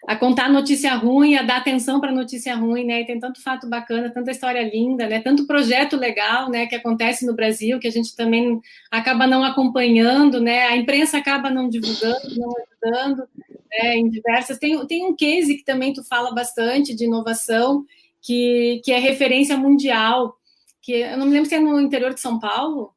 [0.07, 3.01] a contar notícia ruim, a dar atenção para notícia ruim, né?
[3.01, 5.21] E tem tanto fato bacana, tanta história linda, né?
[5.21, 6.67] Tanto projeto legal, né?
[6.67, 10.67] Que acontece no Brasil que a gente também acaba não acompanhando, né?
[10.67, 13.29] A imprensa acaba não divulgando, não ajudando,
[13.71, 13.97] né?
[13.97, 14.59] Em diversas.
[14.59, 17.85] Tem, tem um case que também tu fala bastante de inovação,
[18.21, 20.37] que, que é referência mundial,
[20.83, 22.93] que eu não me lembro se é no interior de São Paulo,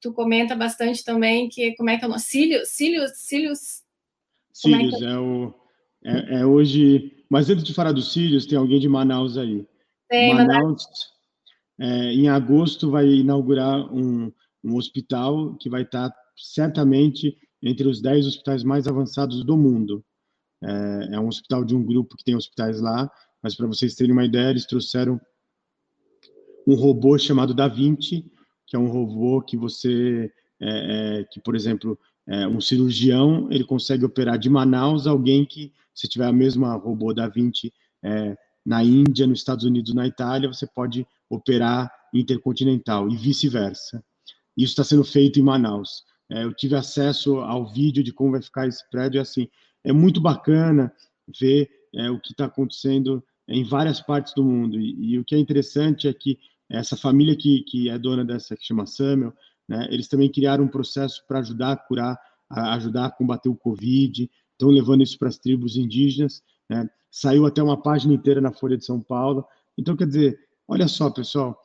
[0.00, 2.20] tu comenta bastante também que como é que é o nome?
[2.20, 3.82] Cílios, Cílios, Cílios
[4.52, 5.54] Sírios, é, é, o,
[6.04, 7.16] é, é, hoje...
[7.28, 9.64] Mas antes de falar dos Sírios, tem alguém de Manaus aí.
[10.08, 10.84] Tem, Manaus,
[11.78, 14.32] é, em agosto, vai inaugurar um,
[14.64, 20.04] um hospital que vai estar certamente entre os 10 hospitais mais avançados do mundo.
[20.62, 23.10] É, é um hospital de um grupo que tem hospitais lá,
[23.42, 25.20] mas para vocês terem uma ideia, eles trouxeram
[26.66, 28.30] um robô chamado Da Vinci,
[28.66, 30.30] que é um robô que você,
[30.60, 31.98] é, é, que por exemplo,
[32.28, 37.12] é, um cirurgião, ele consegue operar de Manaus alguém que, se tiver a mesma robô
[37.12, 37.70] Da Vinci
[38.02, 38.34] é,
[38.64, 44.02] na Índia, nos Estados Unidos, na Itália, você pode operar intercontinental e vice-versa.
[44.56, 46.02] Isso está sendo feito em Manaus.
[46.30, 49.46] É, eu tive acesso ao vídeo de como vai ficar esse prédio, assim,
[49.84, 50.90] é muito bacana
[51.38, 54.80] ver é, o que está acontecendo em várias partes do mundo.
[54.80, 56.38] E, e, o que é interessante é que
[56.70, 59.34] essa família que, que é dona dessa, que chama Samuel,
[59.68, 63.56] né, eles também criaram um processo para ajudar a curar, a ajudar a combater o
[63.56, 64.30] Covid,
[64.60, 66.42] estão levando isso para as tribos indígenas.
[66.68, 69.44] Né, saiu até uma página inteira na Folha de São Paulo.
[69.76, 70.38] Então, quer dizer,
[70.68, 71.58] olha só, pessoal,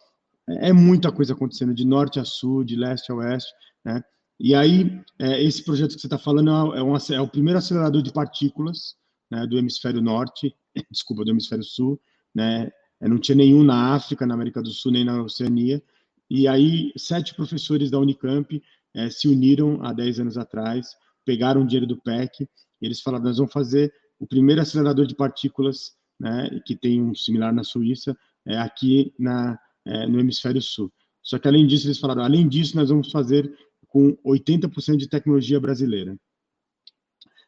[0.50, 3.52] é, é muita coisa acontecendo de norte a sul, de leste a oeste,
[3.84, 4.04] né?
[4.38, 8.02] E aí, é, esse projeto que você está falando é, um, é, o primeiro acelerador
[8.02, 8.96] de partículas
[9.32, 10.54] né, do hemisfério norte,
[10.92, 12.00] desculpa, do hemisfério sul,
[12.34, 12.72] né?
[13.02, 15.82] É, não tinha nenhum na África, na América do Sul, nem na Oceania.
[16.30, 18.62] E aí, sete professores da Unicamp
[18.96, 22.48] é, se uniram há 10 anos atrás, pegaram o dinheiro do PEC,
[22.86, 27.16] e eles falaram: nós vamos fazer o primeiro acelerador de partículas, né, que tem um
[27.16, 28.16] similar na Suíça,
[28.48, 30.94] é, aqui na, é, no hemisfério sul.
[31.24, 33.52] Só que, além disso, eles falaram: além disso, nós vamos fazer
[33.88, 36.16] com 80% de tecnologia brasileira,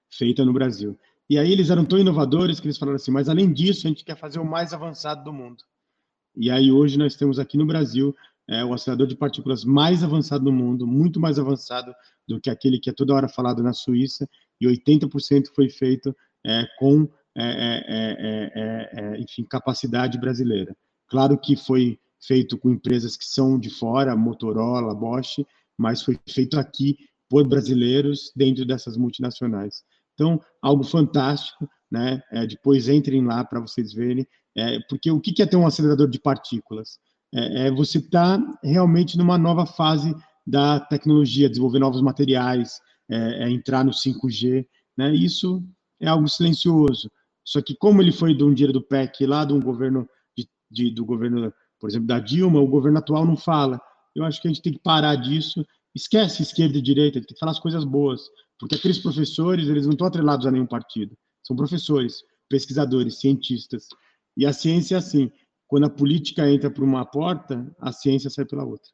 [0.10, 0.98] feita no Brasil.
[1.30, 4.06] E aí eles eram tão inovadores que eles falaram assim, mas além disso, a gente
[4.06, 5.64] quer fazer o mais avançado do mundo.
[6.36, 8.16] E aí hoje nós temos aqui no Brasil
[8.50, 11.94] é, o acelerador de partículas mais avançado do mundo, muito mais avançado
[12.26, 14.28] do que aquele que é toda hora falado na Suíça,
[14.60, 20.76] e 80% foi feito é, com, é, é, é, enfim, capacidade brasileira.
[21.08, 25.46] Claro que foi feito com empresas que são de fora, Motorola, Bosch,
[25.78, 26.98] mas foi feito aqui
[27.30, 29.84] por brasileiros dentro dessas multinacionais.
[30.14, 32.22] Então, algo fantástico, né?
[32.32, 36.10] É, depois entrem lá para vocês verem, é, porque o que é ter um acelerador
[36.10, 37.00] de partículas?
[37.34, 42.80] É, é você estar tá realmente numa nova fase da tecnologia, desenvolver novos materiais,
[43.10, 45.14] é, é entrar no 5G, né?
[45.14, 45.64] Isso
[46.00, 47.12] é algo silencioso.
[47.44, 50.50] Só que como ele foi de um dinheiro do PEC lá, de um governo de,
[50.70, 53.80] de, do governo, por exemplo, da Dilma, o governo atual não fala.
[54.16, 55.66] Eu acho que a gente tem que parar disso.
[55.96, 58.22] Esquece esquerda e direita, tem que falar as coisas boas.
[58.60, 61.18] Porque aqueles professores, eles não estão atrelados a nenhum partido.
[61.44, 63.88] São professores, pesquisadores, cientistas.
[64.36, 65.32] E a ciência é assim.
[65.68, 68.90] Quando a política entra por uma porta, a ciência sai pela outra.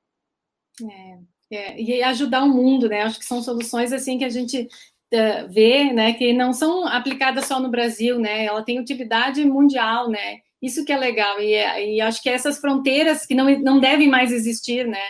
[0.83, 1.19] É,
[1.51, 3.01] é, e ajudar o mundo, né?
[3.01, 4.67] Acho que são soluções assim que a gente
[5.13, 6.13] uh, vê, né?
[6.13, 8.45] Que não são aplicadas só no Brasil, né?
[8.45, 10.39] Ela tem utilidade mundial, né?
[10.61, 14.31] Isso que é legal, e, e acho que essas fronteiras que não, não devem mais
[14.31, 15.01] existir, né?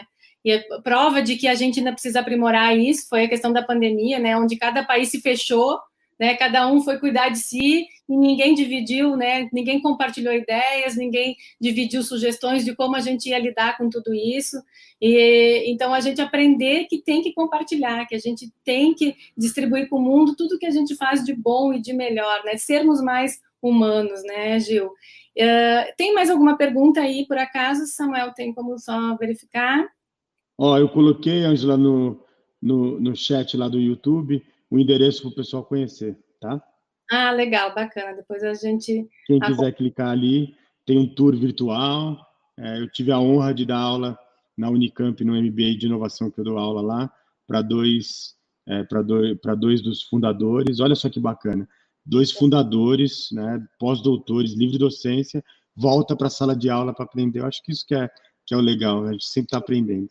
[0.43, 3.63] E a prova de que a gente ainda precisa aprimorar isso foi a questão da
[3.63, 4.35] pandemia, né?
[4.35, 5.79] Onde cada país se fechou,
[6.19, 6.35] né?
[6.35, 9.49] Cada um foi cuidar de si e ninguém dividiu, né?
[9.53, 14.57] Ninguém compartilhou ideias, ninguém dividiu sugestões de como a gente ia lidar com tudo isso.
[15.01, 19.87] E então a gente aprender que tem que compartilhar, que a gente tem que distribuir
[19.87, 22.57] para o mundo tudo que a gente faz de bom e de melhor, né?
[22.57, 24.87] Sermos mais humanos, né, Gil?
[24.87, 27.87] Uh, tem mais alguma pergunta aí, por acaso?
[27.87, 29.87] Samuel, tem como só verificar?
[30.57, 32.21] Ó, eu coloquei, Angela, no,
[32.61, 36.61] no, no chat lá do YouTube, o endereço para o pessoal conhecer, tá?
[37.13, 38.15] Ah, legal, bacana.
[38.15, 39.07] Depois a gente.
[39.27, 40.55] Quem quiser clicar ali,
[40.85, 42.17] tem um tour virtual.
[42.57, 44.17] É, eu tive a honra de dar aula
[44.57, 47.11] na Unicamp, no MBA de inovação que eu dou aula lá,
[47.47, 48.35] para dois,
[48.67, 50.79] é, para dois, dois dos fundadores.
[50.79, 51.67] Olha só que bacana
[52.05, 55.43] dois fundadores, né, pós-doutores, livre docência,
[55.75, 57.39] volta para a sala de aula para aprender.
[57.39, 58.09] Eu acho que isso que é,
[58.45, 59.09] que é o legal, né?
[59.09, 60.09] a gente sempre está aprendendo.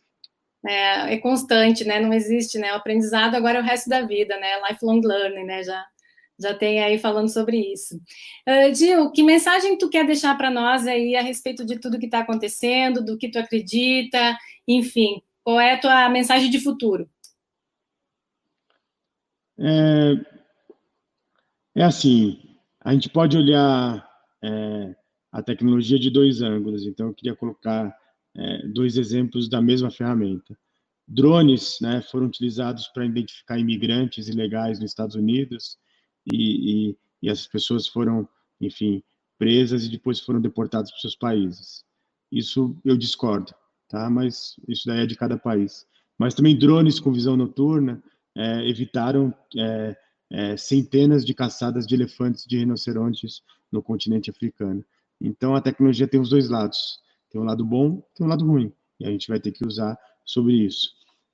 [0.67, 1.99] É, é, constante, né?
[1.99, 2.73] Não existe, né?
[2.73, 4.49] O aprendizado agora é o resto da vida, né?
[4.69, 5.65] Lifelong learning, né?
[5.65, 5.85] Já,
[6.39, 7.97] já tem aí falando sobre isso.
[8.49, 12.07] Uh, Gil, que mensagem tu quer deixar para nós aí a respeito de tudo que
[12.07, 17.09] está acontecendo, do que tu acredita, enfim, qual é a tua mensagem de futuro?
[19.59, 20.15] É,
[21.77, 22.41] é assim,
[22.81, 24.09] a gente pode olhar
[24.43, 24.95] é,
[25.31, 27.97] a tecnologia de dois ângulos, então eu queria colocar
[28.37, 30.59] é, dois exemplos da mesma ferramenta.
[31.07, 35.77] Drones né, foram utilizados para identificar imigrantes ilegais nos Estados Unidos
[36.31, 38.29] e, e, e essas pessoas foram,
[38.61, 39.03] enfim,
[39.39, 41.85] presas e depois foram deportadas para seus países.
[42.31, 43.53] Isso eu discordo,
[43.89, 44.09] tá?
[44.09, 45.87] Mas isso daí é de cada país.
[46.19, 48.03] Mas também drones com visão noturna
[48.37, 49.97] é, evitaram é,
[50.31, 54.85] é, centenas de caçadas de elefantes, de rinocerontes no continente africano.
[55.21, 57.01] Então, a tecnologia tem os dois lados.
[57.31, 58.73] Tem um lado bom, tem um lado ruim.
[58.99, 60.91] E a gente vai ter que usar sobre isso.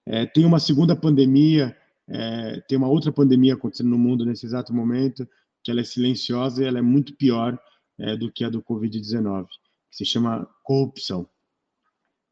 [0.06, 1.76] É, tem uma segunda pandemia,
[2.08, 5.28] é, tem uma outra pandemia acontecendo no mundo nesse exato momento,
[5.62, 7.58] que ela é silenciosa e ela é muito pior
[7.98, 9.46] é, do que a do Covid-19,
[9.90, 11.28] que se chama corrupção.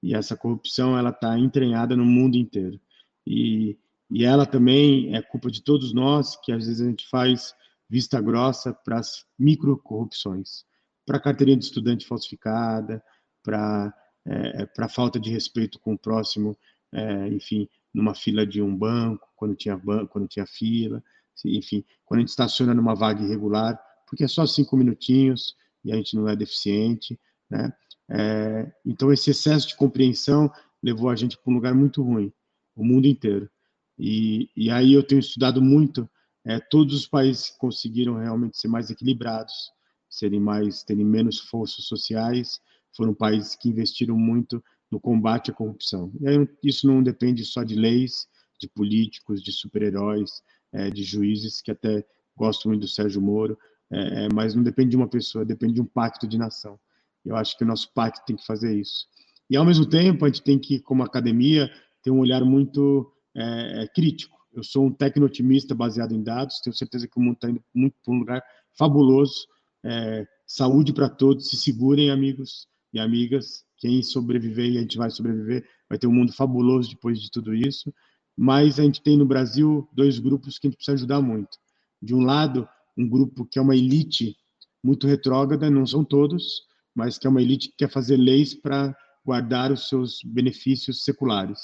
[0.03, 2.81] E essa corrupção ela está entranhada no mundo inteiro.
[3.27, 3.77] E,
[4.11, 7.55] e ela também é culpa de todos nós, que às vezes a gente faz
[7.89, 10.65] vista grossa para as micro corrupções,
[11.05, 13.03] para carteirinha de estudante falsificada,
[13.43, 13.93] para
[14.27, 16.57] é, para falta de respeito com o próximo,
[16.93, 21.03] é, enfim, numa fila de um banco, quando tinha banco, quando tinha fila,
[21.47, 25.97] enfim, quando a gente estaciona numa vaga irregular, porque é só cinco minutinhos e a
[25.97, 27.19] gente não é deficiente,
[27.49, 27.73] né?
[28.09, 32.31] É, então esse excesso de compreensão levou a gente para um lugar muito ruim,
[32.77, 33.51] o mundo inteiro.
[33.99, 36.09] E, e aí eu tenho estudado muito
[36.45, 39.73] é, todos os países que conseguiram realmente ser mais equilibrados,
[40.09, 42.61] serem mais, terem menos forças sociais,
[42.95, 46.13] foram países que investiram muito no combate à corrupção.
[46.27, 48.29] Aí, isso não depende só de leis,
[48.59, 52.05] de políticos, de super-heróis, é, de juízes, que até
[52.37, 53.59] gosto muito do Sérgio Moro,
[53.91, 56.79] é, é, mas não depende de uma pessoa, depende de um pacto de nação.
[57.25, 59.07] Eu acho que o nosso pacto tem que fazer isso.
[59.49, 61.71] E, ao mesmo tempo, a gente tem que, como academia,
[62.03, 64.37] ter um olhar muito é, é crítico.
[64.53, 67.95] Eu sou um tecno-otimista baseado em dados, tenho certeza que o mundo está indo muito
[68.03, 69.47] para um lugar fabuloso.
[69.85, 73.66] É, saúde para todos, se segurem, amigos e amigas.
[73.79, 77.55] Quem sobreviver, e a gente vai sobreviver, vai ter um mundo fabuloso depois de tudo
[77.55, 77.93] isso.
[78.37, 81.59] Mas a gente tem no Brasil dois grupos que a gente precisa ajudar muito.
[82.03, 84.37] De um lado, um grupo que é uma elite
[84.83, 86.63] muito retrógrada, não são todos,
[86.95, 91.59] mas que é uma elite que quer fazer leis para guardar os seus benefícios seculares.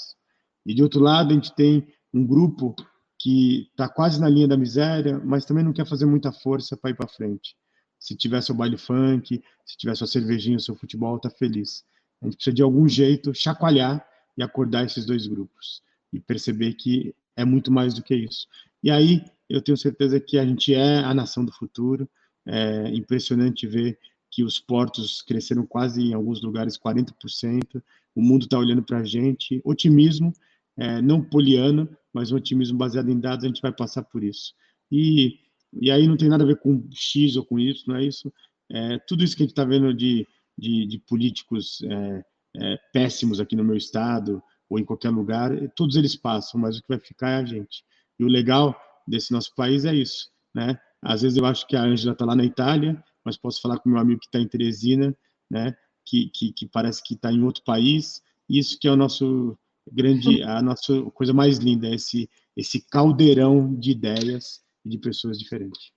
[0.65, 2.75] E de outro lado, a gente tem um grupo
[3.19, 6.91] que está quase na linha da miséria, mas também não quer fazer muita força para
[6.91, 7.55] ir para frente.
[7.97, 11.83] Se tiver seu baile funk, se tiver sua cervejinha, seu futebol, está feliz.
[12.23, 14.05] A gente precisa de algum jeito chacoalhar
[14.37, 18.47] e acordar esses dois grupos e perceber que é muito mais do que isso.
[18.81, 22.09] E aí eu tenho certeza que a gente é a nação do futuro.
[22.45, 23.99] É impressionante ver
[24.31, 27.83] que os portos cresceram quase em alguns lugares 40%.
[28.15, 29.61] O mundo está olhando para a gente.
[29.63, 30.33] Otimismo,
[30.77, 33.43] é, não poliano, mas um otimismo baseado em dados.
[33.43, 34.53] A gente vai passar por isso.
[34.91, 35.39] E,
[35.73, 38.31] e aí não tem nada a ver com X ou com Y, não é isso?
[38.71, 40.27] É, tudo isso que a gente está vendo de,
[40.57, 42.23] de, de políticos é,
[42.57, 46.81] é, péssimos aqui no meu estado ou em qualquer lugar, todos eles passam, mas o
[46.81, 47.83] que vai ficar é a gente.
[48.19, 48.75] E o legal
[49.07, 50.77] desse nosso país é isso, né?
[51.01, 53.89] Às vezes eu acho que a Ângela está lá na Itália, mas posso falar com
[53.89, 55.15] meu amigo que está em Teresina,
[55.49, 55.75] né?
[56.05, 58.21] Que, que, que parece que está em outro país.
[58.49, 59.57] Isso que é o nosso
[59.91, 65.91] grande, a nossa coisa mais linda, esse esse caldeirão de ideias e de pessoas diferentes.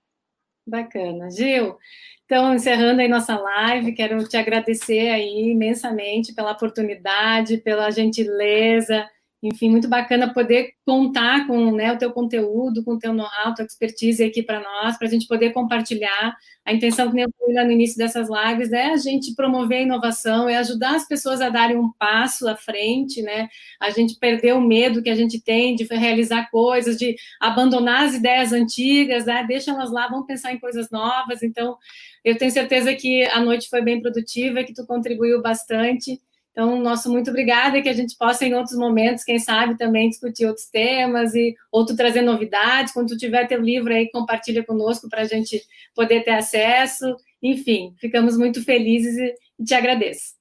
[0.67, 1.77] Bacana, Gil.
[2.25, 9.09] Então, encerrando aí nossa live, quero te agradecer aí imensamente pela oportunidade, pela gentileza,
[9.41, 13.65] enfim, muito bacana poder contar com né, o teu conteúdo, com o teu know-how, tua
[13.65, 16.35] expertise aqui para nós, para a gente poder compartilhar.
[16.65, 19.81] A intenção, que eu falei lá no início dessas lives, é a gente promover a
[19.81, 23.47] inovação, é ajudar as pessoas a darem um passo à frente, né?
[23.79, 28.15] A gente perder o medo que a gente tem de realizar coisas, de abandonar as
[28.15, 29.45] ideias antigas, né?
[29.47, 31.43] Deixa elas lá, vamos pensar em coisas novas.
[31.43, 31.77] Então,
[32.23, 36.19] eu tenho certeza que a noite foi bem produtiva, que tu contribuiu bastante.
[36.57, 40.09] Então, nosso muito obrigada e que a gente possa, em outros momentos, quem sabe, também
[40.09, 42.91] discutir outros temas e outro trazer novidades.
[42.93, 45.61] Quando tu tiver teu livro aí, compartilha conosco para a gente
[45.93, 47.15] poder ter acesso.
[47.43, 49.15] Enfim, ficamos muito felizes
[49.59, 50.33] e te agradeço.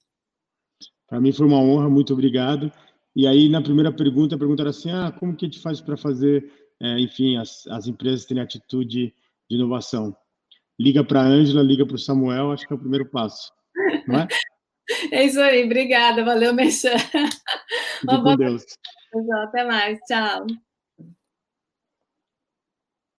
[1.07, 2.73] Para mim foi uma honra, muito obrigado.
[3.15, 5.83] E aí, na primeira pergunta, a pergunta era assim, ah, como que a gente faz
[5.83, 6.51] para fazer,
[6.81, 9.13] é, enfim, as, as empresas terem atitude
[9.51, 10.17] de inovação?
[10.81, 13.53] Liga para a Ângela, liga para o Samuel, acho que é o primeiro passo,
[14.09, 14.29] não é?
[15.11, 16.91] É isso aí, obrigada, valeu, Mexã.
[18.07, 18.65] Com Deus.
[19.45, 20.47] Até mais, tchau.